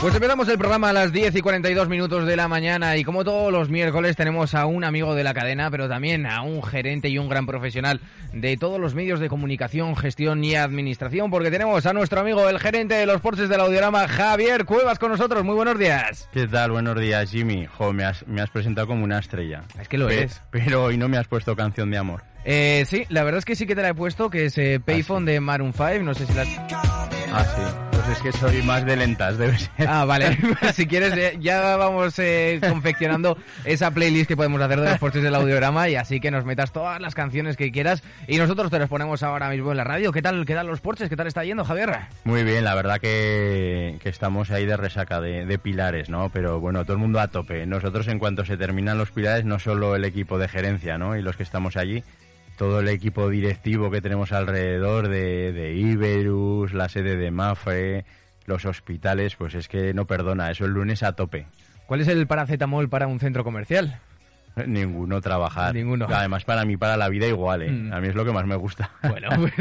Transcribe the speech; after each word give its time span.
Pues 0.00 0.14
empezamos 0.14 0.46
el 0.48 0.58
programa 0.58 0.90
a 0.90 0.92
las 0.92 1.10
10 1.10 1.34
y 1.36 1.40
42 1.40 1.88
minutos 1.88 2.26
de 2.26 2.36
la 2.36 2.46
mañana 2.48 2.96
y 2.96 3.02
como 3.02 3.24
todos 3.24 3.50
los 3.50 3.70
miércoles 3.70 4.14
tenemos 4.14 4.54
a 4.54 4.66
un 4.66 4.84
amigo 4.84 5.14
de 5.16 5.24
la 5.24 5.34
cadena, 5.34 5.68
pero 5.70 5.88
también 5.88 6.26
a 6.26 6.42
un 6.42 6.62
gerente 6.62 7.08
y 7.08 7.18
un 7.18 7.28
gran 7.28 7.46
profesional 7.46 8.00
de 8.32 8.56
todos 8.56 8.78
los 8.78 8.94
medios 8.94 9.18
de 9.20 9.28
comunicación, 9.28 9.96
gestión 9.96 10.44
y 10.44 10.54
administración, 10.54 11.30
porque 11.30 11.50
tenemos 11.50 11.86
a 11.86 11.92
nuestro 11.92 12.20
amigo, 12.20 12.48
el 12.48 12.60
gerente 12.60 12.94
de 12.94 13.06
los 13.06 13.20
Porches 13.20 13.48
del 13.48 13.58
Audiorama, 13.60 14.06
Javier 14.06 14.64
Cuevas, 14.64 14.98
con 15.00 15.10
nosotros. 15.10 15.42
Muy 15.44 15.54
buenos 15.56 15.78
días. 15.78 16.28
¿Qué 16.32 16.46
tal? 16.46 16.70
Buenos 16.72 17.00
días, 17.00 17.30
Jimmy. 17.30 17.66
Jo, 17.66 17.92
me 17.92 18.04
has, 18.04 18.24
me 18.28 18.42
has 18.42 18.50
presentado 18.50 18.86
como 18.86 19.02
una 19.02 19.18
estrella. 19.18 19.62
Es 19.80 19.88
que 19.88 19.98
lo 19.98 20.06
Pe- 20.06 20.24
es. 20.24 20.40
Pero 20.50 20.84
hoy 20.84 20.98
no 20.98 21.08
me 21.08 21.16
has 21.16 21.26
puesto 21.26 21.56
canción 21.56 21.90
de 21.90 21.98
amor. 21.98 22.22
Eh, 22.44 22.84
sí, 22.86 23.06
la 23.08 23.24
verdad 23.24 23.38
es 23.38 23.44
que 23.44 23.56
sí 23.56 23.66
que 23.66 23.74
te 23.74 23.82
la 23.82 23.88
he 23.88 23.94
puesto, 23.94 24.30
que 24.30 24.44
es 24.44 24.58
eh, 24.58 24.78
Payphone 24.84 25.24
de 25.24 25.40
Maroon 25.40 25.72
5, 25.72 26.04
no 26.04 26.14
sé 26.14 26.26
si 26.26 26.34
las... 26.34 26.46
Ah, 27.32 27.44
sí. 27.44 27.95
Pues 28.06 28.18
es 28.18 28.22
que 28.22 28.38
soy 28.38 28.62
más 28.62 28.86
de 28.86 28.94
lentas, 28.94 29.36
debe 29.36 29.58
ser. 29.58 29.88
Ah, 29.88 30.04
vale. 30.04 30.38
si 30.74 30.86
quieres, 30.86 31.12
eh, 31.14 31.36
ya 31.40 31.76
vamos 31.76 32.16
eh, 32.20 32.60
confeccionando 32.60 33.36
esa 33.64 33.90
playlist 33.90 34.28
que 34.28 34.36
podemos 34.36 34.60
hacer 34.60 34.80
de 34.80 34.90
los 34.90 34.98
porches 35.00 35.24
del 35.24 35.34
audiograma 35.34 35.88
y 35.88 35.96
así 35.96 36.20
que 36.20 36.30
nos 36.30 36.44
metas 36.44 36.70
todas 36.70 37.00
las 37.00 37.16
canciones 37.16 37.56
que 37.56 37.72
quieras 37.72 38.04
y 38.28 38.36
nosotros 38.36 38.70
te 38.70 38.78
las 38.78 38.88
ponemos 38.88 39.24
ahora 39.24 39.50
mismo 39.50 39.72
en 39.72 39.78
la 39.78 39.82
radio. 39.84 40.12
¿Qué 40.12 40.22
tal, 40.22 40.46
qué 40.46 40.54
tal 40.54 40.68
los 40.68 40.80
porches? 40.80 41.08
¿Qué 41.08 41.16
tal 41.16 41.26
está 41.26 41.42
yendo, 41.42 41.64
Javier? 41.64 41.96
Muy 42.22 42.44
bien, 42.44 42.62
la 42.62 42.76
verdad 42.76 43.00
que, 43.00 43.98
que 44.00 44.08
estamos 44.08 44.52
ahí 44.52 44.66
de 44.66 44.76
resaca 44.76 45.20
de, 45.20 45.44
de 45.44 45.58
pilares, 45.58 46.08
¿no? 46.08 46.28
Pero 46.28 46.60
bueno, 46.60 46.84
todo 46.84 46.92
el 46.92 47.00
mundo 47.00 47.18
a 47.18 47.26
tope. 47.26 47.66
Nosotros 47.66 48.06
en 48.06 48.20
cuanto 48.20 48.44
se 48.44 48.56
terminan 48.56 48.98
los 48.98 49.10
pilares, 49.10 49.44
no 49.44 49.58
solo 49.58 49.96
el 49.96 50.04
equipo 50.04 50.38
de 50.38 50.46
gerencia, 50.46 50.96
¿no? 50.96 51.16
Y 51.16 51.22
los 51.22 51.36
que 51.36 51.42
estamos 51.42 51.76
allí, 51.76 52.04
todo 52.56 52.80
el 52.80 52.88
equipo 52.88 53.28
directivo 53.28 53.90
que 53.90 54.00
tenemos 54.00 54.32
alrededor 54.32 55.08
de, 55.08 55.52
de 55.52 55.74
Iberus, 55.74 56.72
la 56.72 56.88
sede 56.88 57.16
de 57.16 57.30
Mafre, 57.30 58.04
los 58.46 58.64
hospitales, 58.64 59.36
pues 59.36 59.54
es 59.54 59.68
que 59.68 59.94
no 59.94 60.06
perdona, 60.06 60.50
eso 60.50 60.64
el 60.64 60.72
lunes 60.72 61.02
a 61.02 61.12
tope. 61.12 61.46
¿Cuál 61.86 62.00
es 62.00 62.08
el 62.08 62.26
paracetamol 62.26 62.88
para 62.88 63.06
un 63.06 63.20
centro 63.20 63.44
comercial? 63.44 64.00
Ninguno 64.66 65.20
trabajar. 65.20 65.74
Ninguno. 65.74 66.06
Además, 66.08 66.44
para 66.44 66.64
mí, 66.64 66.76
para 66.76 66.96
la 66.96 67.08
vida 67.08 67.26
igual, 67.26 67.62
¿eh? 67.62 67.70
Mm. 67.70 67.92
A 67.92 68.00
mí 68.00 68.08
es 68.08 68.14
lo 68.14 68.24
que 68.24 68.32
más 68.32 68.46
me 68.46 68.56
gusta. 68.56 68.90
Bueno, 69.06 69.28
pues 69.36 69.52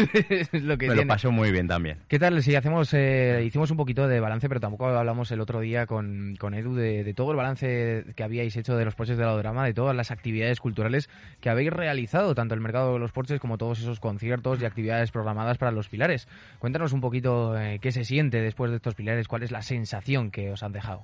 es 0.53 0.63
lo 0.63 0.77
que 0.77 0.87
me 0.87 0.93
tiene. 0.93 1.01
lo 1.01 1.07
paso 1.07 1.31
muy 1.31 1.51
bien 1.51 1.67
también. 1.67 1.99
¿Qué 2.07 2.17
tal 2.17 2.41
si 2.41 2.55
hacemos, 2.55 2.93
eh, 2.93 3.43
hicimos 3.45 3.69
un 3.71 3.77
poquito 3.77 4.07
de 4.07 4.19
balance, 4.21 4.47
pero 4.47 4.61
tampoco 4.61 4.87
hablamos 4.87 5.29
el 5.31 5.41
otro 5.41 5.59
día 5.59 5.85
con, 5.85 6.35
con 6.39 6.53
Edu 6.53 6.75
de, 6.75 7.03
de 7.03 7.13
todo 7.13 7.31
el 7.31 7.37
balance 7.37 8.05
que 8.15 8.23
habíais 8.23 8.55
hecho 8.55 8.77
de 8.77 8.85
los 8.85 8.95
porches 8.95 9.17
del 9.17 9.27
Audiorama, 9.27 9.65
de 9.65 9.73
todas 9.73 9.95
las 9.95 10.11
actividades 10.11 10.61
culturales 10.61 11.09
que 11.41 11.49
habéis 11.49 11.71
realizado, 11.71 12.33
tanto 12.33 12.53
el 12.55 12.61
mercado 12.61 12.93
de 12.93 12.99
los 12.99 13.11
porches 13.11 13.39
como 13.41 13.57
todos 13.57 13.79
esos 13.79 13.99
conciertos 13.99 14.61
y 14.61 14.65
actividades 14.65 15.11
programadas 15.11 15.57
para 15.57 15.71
los 15.71 15.89
pilares. 15.89 16.27
Cuéntanos 16.59 16.93
un 16.93 17.01
poquito 17.01 17.57
eh, 17.57 17.79
qué 17.81 17.91
se 17.91 18.05
siente 18.05 18.41
después 18.41 18.71
de 18.71 18.77
estos 18.77 18.95
pilares, 18.95 19.27
cuál 19.27 19.43
es 19.43 19.51
la 19.51 19.61
sensación 19.61 20.31
que 20.31 20.51
os 20.51 20.63
han 20.63 20.71
dejado. 20.71 21.03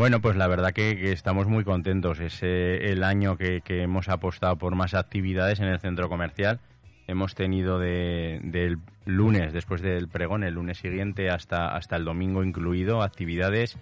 Bueno, 0.00 0.22
pues 0.22 0.34
la 0.34 0.46
verdad 0.46 0.72
que, 0.72 0.96
que 0.96 1.12
estamos 1.12 1.46
muy 1.46 1.62
contentos. 1.62 2.20
Es 2.20 2.38
eh, 2.42 2.90
el 2.90 3.04
año 3.04 3.36
que, 3.36 3.60
que 3.60 3.82
hemos 3.82 4.08
apostado 4.08 4.56
por 4.56 4.74
más 4.74 4.94
actividades 4.94 5.60
en 5.60 5.66
el 5.66 5.78
centro 5.78 6.08
comercial. 6.08 6.58
Hemos 7.06 7.34
tenido 7.34 7.78
de- 7.78 8.40
del 8.42 8.78
lunes, 9.04 9.52
después 9.52 9.82
del 9.82 10.08
pregón, 10.08 10.42
el 10.42 10.54
lunes 10.54 10.78
siguiente 10.78 11.28
hasta, 11.28 11.76
hasta 11.76 11.96
el 11.96 12.06
domingo 12.06 12.42
incluido, 12.42 13.02
actividades, 13.02 13.76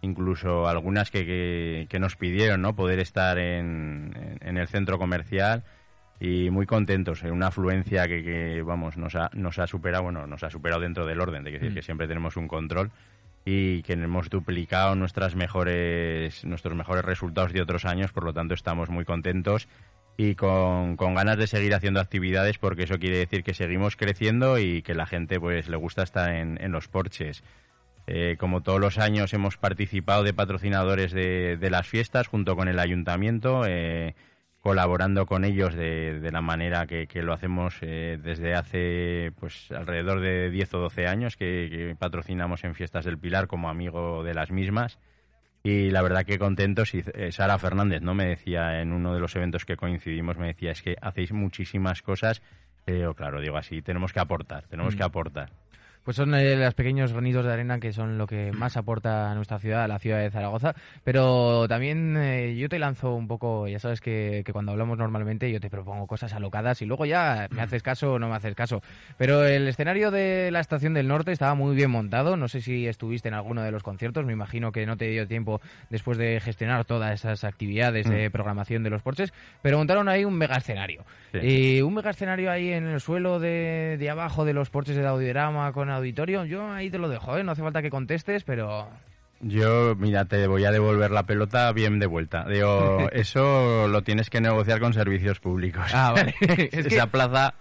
incluso 0.00 0.68
algunas 0.68 1.10
que, 1.10 1.86
que, 1.86 1.98
nos 1.98 2.16
pidieron, 2.16 2.62
¿no? 2.62 2.74
Poder 2.74 2.98
estar 2.98 3.36
en, 3.38 4.16
en- 4.16 4.38
en 4.48 4.56
el 4.56 4.68
centro 4.68 4.98
comercial 4.98 5.64
y 6.18 6.48
muy 6.48 6.64
contentos. 6.64 7.22
En 7.24 7.32
una 7.32 7.48
afluencia 7.48 8.08
que, 8.08 8.24
que, 8.24 8.62
vamos, 8.62 8.96
nos 8.96 9.14
ha, 9.16 9.28
nos 9.34 9.58
ha 9.58 9.66
superado, 9.66 10.04
bueno, 10.04 10.26
nos 10.26 10.42
ha 10.44 10.48
superado 10.48 10.80
dentro 10.80 11.04
del 11.04 11.20
orden, 11.20 11.44
de 11.44 11.50
decir 11.50 11.72
Mm. 11.72 11.74
que 11.74 11.82
siempre 11.82 12.08
tenemos 12.08 12.38
un 12.38 12.48
control 12.48 12.90
y 13.50 13.82
que 13.82 13.94
hemos 13.94 14.28
duplicado 14.28 14.94
nuestras 14.94 15.34
mejores, 15.34 16.44
nuestros 16.44 16.74
mejores 16.74 17.02
resultados 17.02 17.54
de 17.54 17.62
otros 17.62 17.86
años, 17.86 18.12
por 18.12 18.24
lo 18.24 18.34
tanto 18.34 18.52
estamos 18.52 18.90
muy 18.90 19.06
contentos 19.06 19.68
y 20.18 20.34
con, 20.34 20.98
con 20.98 21.14
ganas 21.14 21.38
de 21.38 21.46
seguir 21.46 21.74
haciendo 21.74 21.98
actividades 21.98 22.58
porque 22.58 22.82
eso 22.82 22.98
quiere 22.98 23.16
decir 23.16 23.42
que 23.42 23.54
seguimos 23.54 23.96
creciendo 23.96 24.58
y 24.58 24.82
que 24.82 24.92
la 24.92 25.06
gente 25.06 25.40
pues 25.40 25.70
le 25.70 25.78
gusta 25.78 26.02
estar 26.02 26.30
en, 26.30 26.62
en 26.62 26.72
los 26.72 26.88
porches. 26.88 27.42
Eh, 28.06 28.36
como 28.38 28.62
todos 28.62 28.80
los 28.80 28.98
años 28.98 29.32
hemos 29.32 29.56
participado 29.56 30.24
de 30.24 30.34
patrocinadores 30.34 31.12
de, 31.12 31.68
las 31.70 31.88
fiestas 31.88 32.26
junto 32.26 32.54
con 32.54 32.68
el 32.68 32.78
ayuntamiento, 32.78 33.64
eh, 33.66 34.14
colaborando 34.60 35.24
con 35.26 35.44
ellos 35.44 35.74
de, 35.74 36.18
de 36.20 36.30
la 36.32 36.40
manera 36.40 36.86
que, 36.86 37.06
que 37.06 37.22
lo 37.22 37.32
hacemos 37.32 37.76
eh, 37.80 38.18
desde 38.22 38.54
hace 38.54 39.32
pues 39.38 39.70
alrededor 39.70 40.20
de 40.20 40.50
10 40.50 40.74
o 40.74 40.78
12 40.80 41.06
años 41.06 41.36
que, 41.36 41.68
que 41.70 41.96
patrocinamos 41.98 42.64
en 42.64 42.74
Fiestas 42.74 43.04
del 43.04 43.18
Pilar 43.18 43.46
como 43.46 43.68
amigo 43.70 44.22
de 44.24 44.34
las 44.34 44.50
mismas. 44.50 44.98
Y 45.62 45.90
la 45.90 46.02
verdad 46.02 46.24
que 46.24 46.38
contentos. 46.38 46.94
Y 46.94 47.02
eh, 47.14 47.32
Sara 47.32 47.58
Fernández 47.58 48.00
no 48.02 48.14
me 48.14 48.26
decía 48.26 48.80
en 48.80 48.92
uno 48.92 49.12
de 49.14 49.20
los 49.20 49.34
eventos 49.36 49.64
que 49.64 49.76
coincidimos, 49.76 50.38
me 50.38 50.46
decía, 50.48 50.70
es 50.70 50.82
que 50.82 50.96
hacéis 51.00 51.32
muchísimas 51.32 52.02
cosas. 52.02 52.42
Pero 52.84 53.14
claro, 53.14 53.40
digo 53.40 53.56
así, 53.56 53.82
tenemos 53.82 54.12
que 54.12 54.20
aportar, 54.20 54.66
tenemos 54.68 54.94
Mm. 54.94 54.98
que 54.98 55.04
aportar. 55.04 55.50
Pues 56.08 56.16
son 56.16 56.34
eh, 56.34 56.56
los 56.56 56.72
pequeños 56.72 57.12
granitos 57.12 57.44
de 57.44 57.52
arena 57.52 57.78
que 57.78 57.92
son 57.92 58.16
lo 58.16 58.26
que 58.26 58.50
más 58.50 58.78
aporta 58.78 59.30
a 59.30 59.34
nuestra 59.34 59.58
ciudad, 59.58 59.84
a 59.84 59.88
la 59.88 59.98
ciudad 59.98 60.20
de 60.20 60.30
Zaragoza. 60.30 60.74
Pero 61.04 61.68
también 61.68 62.16
eh, 62.16 62.56
yo 62.56 62.70
te 62.70 62.78
lanzo 62.78 63.14
un 63.14 63.28
poco, 63.28 63.68
ya 63.68 63.78
sabes 63.78 64.00
que, 64.00 64.40
que 64.42 64.54
cuando 64.54 64.72
hablamos 64.72 64.96
normalmente 64.96 65.52
yo 65.52 65.60
te 65.60 65.68
propongo 65.68 66.06
cosas 66.06 66.32
alocadas 66.32 66.80
y 66.80 66.86
luego 66.86 67.04
ya 67.04 67.46
me 67.50 67.60
haces 67.60 67.82
caso 67.82 68.14
o 68.14 68.18
no 68.18 68.30
me 68.30 68.36
haces 68.36 68.54
caso. 68.54 68.80
Pero 69.18 69.44
el 69.44 69.68
escenario 69.68 70.10
de 70.10 70.50
la 70.50 70.60
Estación 70.60 70.94
del 70.94 71.08
Norte 71.08 71.30
estaba 71.30 71.54
muy 71.54 71.76
bien 71.76 71.90
montado. 71.90 72.38
No 72.38 72.48
sé 72.48 72.62
si 72.62 72.86
estuviste 72.86 73.28
en 73.28 73.34
alguno 73.34 73.62
de 73.62 73.70
los 73.70 73.82
conciertos. 73.82 74.24
Me 74.24 74.32
imagino 74.32 74.72
que 74.72 74.86
no 74.86 74.96
te 74.96 75.10
dio 75.10 75.28
tiempo 75.28 75.60
después 75.90 76.16
de 76.16 76.40
gestionar 76.40 76.86
todas 76.86 77.12
esas 77.12 77.44
actividades 77.44 78.08
de 78.08 78.30
programación 78.30 78.82
de 78.82 78.88
los 78.88 79.02
porches. 79.02 79.34
Pero 79.60 79.76
montaron 79.76 80.08
ahí 80.08 80.24
un 80.24 80.38
mega 80.38 80.56
escenario. 80.56 81.04
Sí. 81.32 81.38
Y 81.42 81.82
un 81.82 81.92
mega 81.92 82.08
escenario 82.08 82.50
ahí 82.50 82.72
en 82.72 82.86
el 82.86 83.02
suelo 83.02 83.38
de, 83.40 83.98
de 83.98 84.08
abajo 84.08 84.46
de 84.46 84.54
los 84.54 84.70
porches 84.70 84.96
de 84.96 85.06
audiorama 85.06 85.70
con 85.74 85.97
auditorio. 85.98 86.44
Yo 86.44 86.70
ahí 86.72 86.90
te 86.90 86.98
lo 86.98 87.08
dejo, 87.08 87.36
¿eh? 87.36 87.44
No 87.44 87.52
hace 87.52 87.62
falta 87.62 87.82
que 87.82 87.90
contestes, 87.90 88.44
pero... 88.44 88.88
Yo, 89.40 89.94
mira, 89.96 90.24
te 90.24 90.46
voy 90.48 90.64
a 90.64 90.72
devolver 90.72 91.12
la 91.12 91.22
pelota 91.22 91.70
bien 91.72 92.00
de 92.00 92.06
vuelta. 92.06 92.44
Digo, 92.48 93.08
eso 93.12 93.86
lo 93.86 94.02
tienes 94.02 94.30
que 94.30 94.40
negociar 94.40 94.80
con 94.80 94.94
servicios 94.94 95.38
públicos. 95.38 95.84
Ah, 95.94 96.12
vale. 96.12 96.34
Es 96.40 96.86
que- 96.88 96.94
Esa 96.96 97.06
plaza 97.06 97.54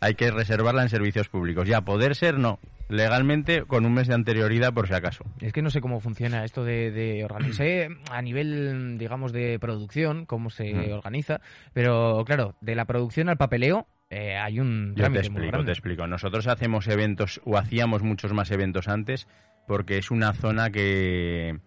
hay 0.00 0.14
que 0.14 0.30
reservarla 0.30 0.82
en 0.82 0.88
servicios 0.90 1.28
públicos. 1.28 1.66
Ya, 1.66 1.80
poder 1.80 2.16
ser, 2.16 2.38
no. 2.38 2.58
Legalmente, 2.88 3.62
con 3.62 3.86
un 3.86 3.94
mes 3.94 4.08
de 4.08 4.14
anterioridad, 4.14 4.74
por 4.74 4.86
si 4.86 4.92
acaso. 4.92 5.24
Es 5.40 5.54
que 5.54 5.62
no 5.62 5.70
sé 5.70 5.80
cómo 5.80 6.00
funciona 6.00 6.44
esto 6.44 6.62
de, 6.64 6.90
de 6.90 7.24
organizar 7.24 7.66
a 8.10 8.20
nivel, 8.20 8.98
digamos, 8.98 9.32
de 9.32 9.58
producción, 9.58 10.26
cómo 10.26 10.50
se 10.50 10.74
Mm. 10.74 10.92
organiza, 10.92 11.40
pero 11.72 12.22
claro, 12.26 12.54
de 12.60 12.74
la 12.74 12.84
producción 12.84 13.30
al 13.30 13.38
papeleo 13.38 13.86
eh, 14.14 14.36
hay 14.36 14.60
un 14.60 14.94
Yo 14.94 15.04
te 15.04 15.08
muy 15.08 15.18
explico, 15.20 15.64
te 15.64 15.70
explico. 15.70 16.06
Nosotros 16.06 16.46
hacemos 16.46 16.86
eventos, 16.86 17.40
o 17.44 17.56
hacíamos 17.56 18.02
muchos 18.02 18.34
más 18.34 18.50
eventos 18.50 18.86
antes, 18.86 19.26
porque 19.66 19.96
es 19.96 20.10
una 20.10 20.34
zona 20.34 20.68
que, 20.68 21.58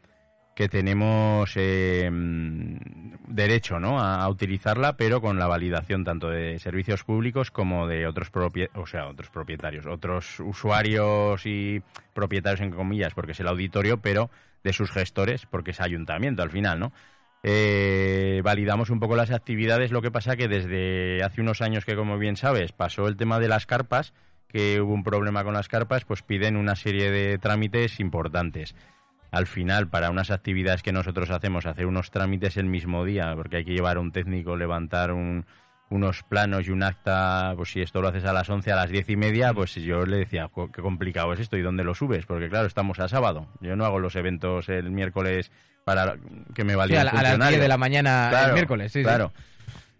que 0.53 0.69
tenemos 0.69 1.53
eh, 1.56 2.07
derecho 3.27 3.80
¿no? 3.80 4.00
a, 4.00 4.30
utilizarla, 4.30 4.95
pero 4.95 5.21
con 5.21 5.39
la 5.39 5.47
validación 5.47 6.03
tanto 6.03 6.30
de 6.30 6.59
servicios 6.59 7.03
públicos 7.03 7.50
como 7.50 7.88
de 7.88 8.06
otros, 8.06 8.30
o 8.75 8.86
sea, 8.86 9.07
otros 9.07 9.31
propietarios, 9.31 9.88
otros 9.88 10.39
usuarios 10.39 11.48
y 11.48 11.81
propietarios 12.13 12.62
en 12.62 12.69
comillas, 12.69 13.15
porque 13.15 13.31
es 13.31 13.39
el 13.39 13.48
auditorio, 13.48 14.01
pero 14.01 14.30
de 14.63 14.71
sus 14.71 14.91
gestores, 14.91 15.48
porque 15.48 15.71
es 15.71 15.81
ayuntamiento 15.81 16.44
al 16.44 16.51
final, 16.51 16.80
¿no? 16.80 16.91
Eh, 17.47 18.42
validamos 18.44 18.89
un 18.89 19.00
poco 19.00 19.15
las 19.15 19.30
actividades, 19.30 19.92
lo 19.92 20.01
que 20.01 20.09
pasa 20.09 20.36
que 20.36 20.47
desde 20.47 21.21
hace 21.24 21.42
unos 21.42 21.62
años 21.62 21.86
que, 21.86 21.95
como 21.95 22.18
bien 22.18 22.38
sabes, 22.38 22.71
pasó 22.71 23.07
el 23.07 23.18
tema 23.18 23.39
de 23.39 23.47
las 23.47 23.68
carpas, 23.68 24.15
que 24.47 24.81
hubo 24.81 24.92
un 24.92 25.03
problema 25.03 25.44
con 25.44 25.53
las 25.53 25.68
carpas, 25.68 26.06
pues 26.06 26.24
piden 26.24 26.57
una 26.57 26.75
serie 26.75 27.12
de 27.12 27.38
trámites 27.38 28.00
importantes 28.00 28.75
al 29.30 29.45
final, 29.45 29.89
para 29.89 30.09
unas 30.09 30.31
actividades 30.31 30.81
que 30.81 30.92
nosotros 30.92 31.30
hacemos, 31.30 31.68
hacer 31.68 31.86
unos 31.86 32.09
trámites 32.09 32.57
el 32.57 32.65
mismo 32.65 33.06
día, 33.06 33.31
porque 33.36 33.57
hay 33.57 33.65
que 33.65 33.74
llevar 33.74 33.98
a 33.98 34.00
un 34.00 34.12
técnico, 34.12 34.56
levantar 34.56 35.12
unos 35.12 36.24
planos 36.24 36.68
y 36.68 36.71
un 36.71 36.81
acta, 36.81 37.53
pues 37.56 37.69
si 37.69 37.81
esto 37.81 38.01
lo 38.01 38.07
haces 38.07 38.25
a 38.25 38.33
las 38.33 38.50
11, 38.50 38.71
a 38.71 38.75
las 38.75 38.89
diez 38.89 39.07
y 39.07 39.18
media, 39.18 39.53
pues 39.53 39.75
yo 39.75 40.03
le 40.06 40.18
decía, 40.18 40.50
qué 40.74 40.81
complicado 40.81 41.31
es 41.33 41.41
esto 41.41 41.57
y 41.57 41.62
dónde 41.62 41.83
lo 41.83 41.94
subes, 41.94 42.25
porque 42.25 42.50
claro, 42.50 42.65
estamos 42.65 43.00
a 43.00 43.07
sábado. 43.07 43.50
Yo 43.62 43.75
no 43.75 43.86
hago 43.86 44.00
los 44.00 44.15
eventos 44.15 44.68
el 44.69 44.89
miércoles 44.89 45.51
para 45.86 46.16
que 46.56 46.64
me 46.64 46.76
valga 46.76 47.02
a, 47.02 47.04
las 47.38 47.50
10 47.50 47.62
de 47.62 47.68
la 47.68 47.78
mañana 47.78 48.48
el 48.48 48.54
miércoles, 48.54 48.92
sí, 48.92 49.04
claro. 49.04 49.32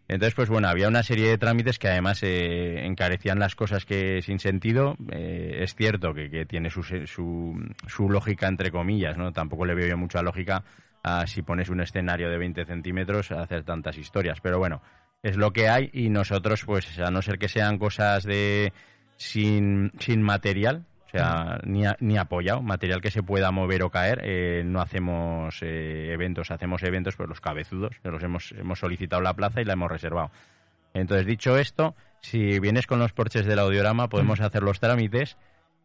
Entonces, 0.08 0.34
pues 0.36 0.50
bueno, 0.50 0.68
había 0.68 0.88
una 0.88 1.04
serie 1.04 1.30
de 1.30 1.38
trámites 1.38 1.80
que 1.80 1.88
además 1.88 2.22
eh, 2.24 2.86
encarecían 2.86 3.40
las 3.40 3.56
cosas 3.56 3.86
que 3.86 4.22
sin 4.22 4.40
sentido. 4.40 4.98
Eh, 5.12 5.60
es 5.62 5.76
cierto 5.76 6.14
que, 6.14 6.46
tiene 6.46 6.70
su, 6.70 6.84
su, 6.84 8.10
lógica, 8.10 8.48
entre 8.48 8.72
comillas, 8.72 9.18
¿no? 9.18 9.32
Tampoco 9.32 9.66
le 9.66 9.74
veo 9.74 9.88
yo 9.88 9.98
mucha 9.98 10.22
lógica 10.22 10.64
a 11.04 11.26
si 11.28 11.44
pones 11.44 11.70
un 11.70 11.82
escenario 11.82 12.30
de 12.30 12.38
20 12.38 12.66
centímetros 12.66 13.32
a 13.32 13.42
hacer 13.42 13.64
tantas 13.64 13.98
historias. 13.98 14.42
Pero 14.42 14.60
bueno, 14.60 14.82
es 15.24 15.38
lo 15.38 15.54
que 15.54 15.70
hay 15.70 15.90
y 15.94 16.10
nosotros, 16.10 16.64
pues 16.66 17.00
a 17.00 17.10
no 17.10 17.22
ser 17.22 17.40
que 17.40 17.48
sean 17.48 17.78
cosas 17.78 18.24
de 18.24 18.74
sin, 19.18 19.92
sin 20.00 20.22
material, 20.22 20.86
sea, 21.18 21.60
ni, 21.64 21.84
ni 22.00 22.18
apoyado, 22.18 22.62
material 22.62 23.02
que 23.02 23.12
se 23.12 23.24
pueda 23.24 23.52
mover 23.52 23.84
o 23.84 23.90
caer. 23.90 24.22
Eh, 24.24 24.64
no 24.66 24.82
hacemos 24.82 25.62
eh, 25.62 26.12
eventos, 26.12 26.52
hacemos 26.52 26.84
eventos 26.84 27.16
por 27.16 27.30
los 27.30 27.42
cabezudos, 27.42 27.96
los 28.04 28.24
hemos, 28.24 28.52
hemos 28.54 28.80
solicitado 28.80 29.22
la 29.22 29.34
plaza 29.34 29.62
y 29.62 29.66
la 29.66 29.74
hemos 29.74 29.92
reservado. 29.92 30.32
Entonces, 30.94 31.26
dicho 31.26 31.58
esto, 31.58 31.96
si 32.22 32.60
vienes 32.60 32.88
con 32.88 33.00
los 33.00 33.12
porches 33.12 33.46
del 33.46 33.60
audiorama, 33.60 34.08
podemos 34.08 34.40
hacer 34.40 34.64
los 34.64 34.80
trámites 34.80 35.38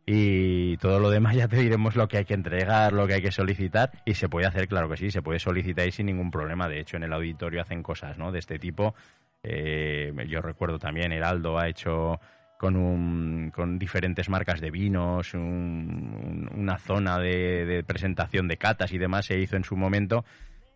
y 0.06 0.76
todo 0.78 0.98
lo 0.98 1.10
demás 1.10 1.34
ya 1.36 1.48
te 1.48 1.56
diremos 1.56 1.96
lo 1.96 2.08
que 2.08 2.18
hay 2.18 2.24
que 2.24 2.34
entregar, 2.34 2.92
lo 2.92 3.06
que 3.06 3.14
hay 3.14 3.22
que 3.22 3.32
solicitar 3.32 3.90
y 4.04 4.14
se 4.14 4.28
puede 4.28 4.46
hacer, 4.46 4.68
claro 4.68 4.88
que 4.88 4.96
sí, 4.96 5.10
se 5.10 5.22
puede 5.22 5.38
solicitar 5.38 5.86
y 5.86 5.92
sin 5.92 6.06
ningún 6.06 6.30
problema. 6.30 6.68
De 6.68 6.80
hecho, 6.80 6.96
en 6.96 7.04
el 7.04 7.12
auditorio 7.12 7.60
hacen 7.60 7.82
cosas 7.82 8.18
¿no? 8.18 8.32
de 8.32 8.38
este 8.38 8.58
tipo. 8.58 8.94
Eh, 9.42 10.12
yo 10.28 10.42
recuerdo 10.42 10.78
también, 10.78 11.12
Heraldo 11.12 11.58
ha 11.58 11.68
hecho 11.68 12.20
con, 12.60 12.76
un, 12.76 13.50
con 13.54 13.78
diferentes 13.78 14.28
marcas 14.28 14.60
de 14.60 14.70
vinos, 14.70 15.32
una 15.32 16.76
zona 16.76 17.18
de, 17.18 17.82
presentación 17.86 18.48
de 18.48 18.58
catas 18.58 18.92
y 18.92 18.98
demás 18.98 19.24
se 19.24 19.38
hizo 19.38 19.56
en 19.56 19.64
su 19.64 19.76
momento. 19.78 20.26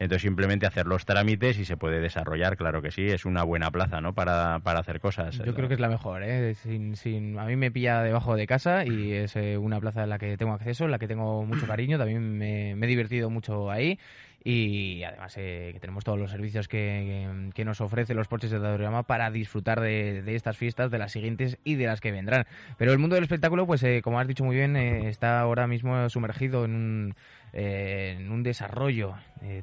Entonces 0.05 0.23
simplemente 0.23 0.67
hacer 0.67 0.87
los 0.87 1.05
trámites 1.05 1.59
y 1.59 1.65
se 1.65 1.77
puede 1.77 2.01
desarrollar, 2.01 2.57
claro 2.57 2.83
que 2.83 2.91
sí, 2.91 3.07
es 3.07 3.25
una 3.25 3.43
buena 3.43 3.71
plaza, 3.71 4.01
¿no? 4.01 4.15
Para, 4.15 4.61
para 4.61 4.81
hacer 4.81 5.01
cosas. 5.01 5.39
Yo 5.39 5.55
creo 5.55 5.69
que 5.69 5.75
es 5.75 5.81
la 5.81 5.89
mejor, 5.89 6.23
¿eh? 6.23 6.55
Sin, 6.55 6.97
sin, 6.97 7.39
a 7.39 7.45
mí 7.45 7.57
me 7.57 7.71
pilla 7.71 8.03
debajo 8.03 8.37
de 8.37 8.47
casa 8.47 8.85
y 8.85 9.13
es 9.13 9.37
eh, 9.37 9.57
una 9.59 9.81
plaza 9.81 10.05
en 10.05 10.11
la 10.11 10.19
que 10.19 10.37
tengo 10.37 10.53
acceso, 10.53 10.85
en 10.85 10.91
la 10.91 10.99
que 10.99 11.09
tengo 11.09 11.45
mucho 11.45 11.67
cariño, 11.67 11.99
también 11.99 12.39
me, 12.39 12.77
me 12.77 12.87
he 12.87 12.89
divertido 12.89 13.31
mucho 13.31 13.71
ahí 13.71 13.99
y 14.45 15.03
además 15.05 15.35
eh, 15.39 15.71
que 15.73 15.81
tenemos 15.81 16.05
todos 16.05 16.19
los 16.19 16.31
servicios 16.31 16.69
que, 16.69 17.27
que, 17.55 17.65
nos 17.65 17.81
ofrece 17.81 18.13
los 18.13 18.29
porches 18.29 18.51
de 18.51 18.59
Daurama 18.59 19.03
para 19.03 19.31
disfrutar 19.31 19.81
de, 19.81 20.23
de, 20.23 20.37
estas 20.37 20.59
fiestas, 20.59 20.91
de 20.91 20.99
las 20.99 21.13
siguientes 21.13 21.59
y 21.65 21.77
de 21.77 21.87
las 21.87 22.03
que 22.03 22.13
vendrán. 22.13 22.47
Pero 22.77 22.93
el 22.93 22.99
mundo 22.99 23.15
del 23.15 23.25
espectáculo, 23.25 23.67
pues 23.67 23.83
eh, 23.83 24.03
como 24.05 24.21
has 24.21 24.29
dicho 24.29 24.45
muy 24.45 24.55
bien, 24.55 24.77
eh, 24.77 25.09
está 25.09 25.41
ahora 25.41 25.67
mismo 25.67 26.11
sumergido 26.11 26.67
en 26.67 26.75
un, 26.75 27.15
en 27.57 28.33
un 28.33 28.43
desarrollo, 28.43 29.15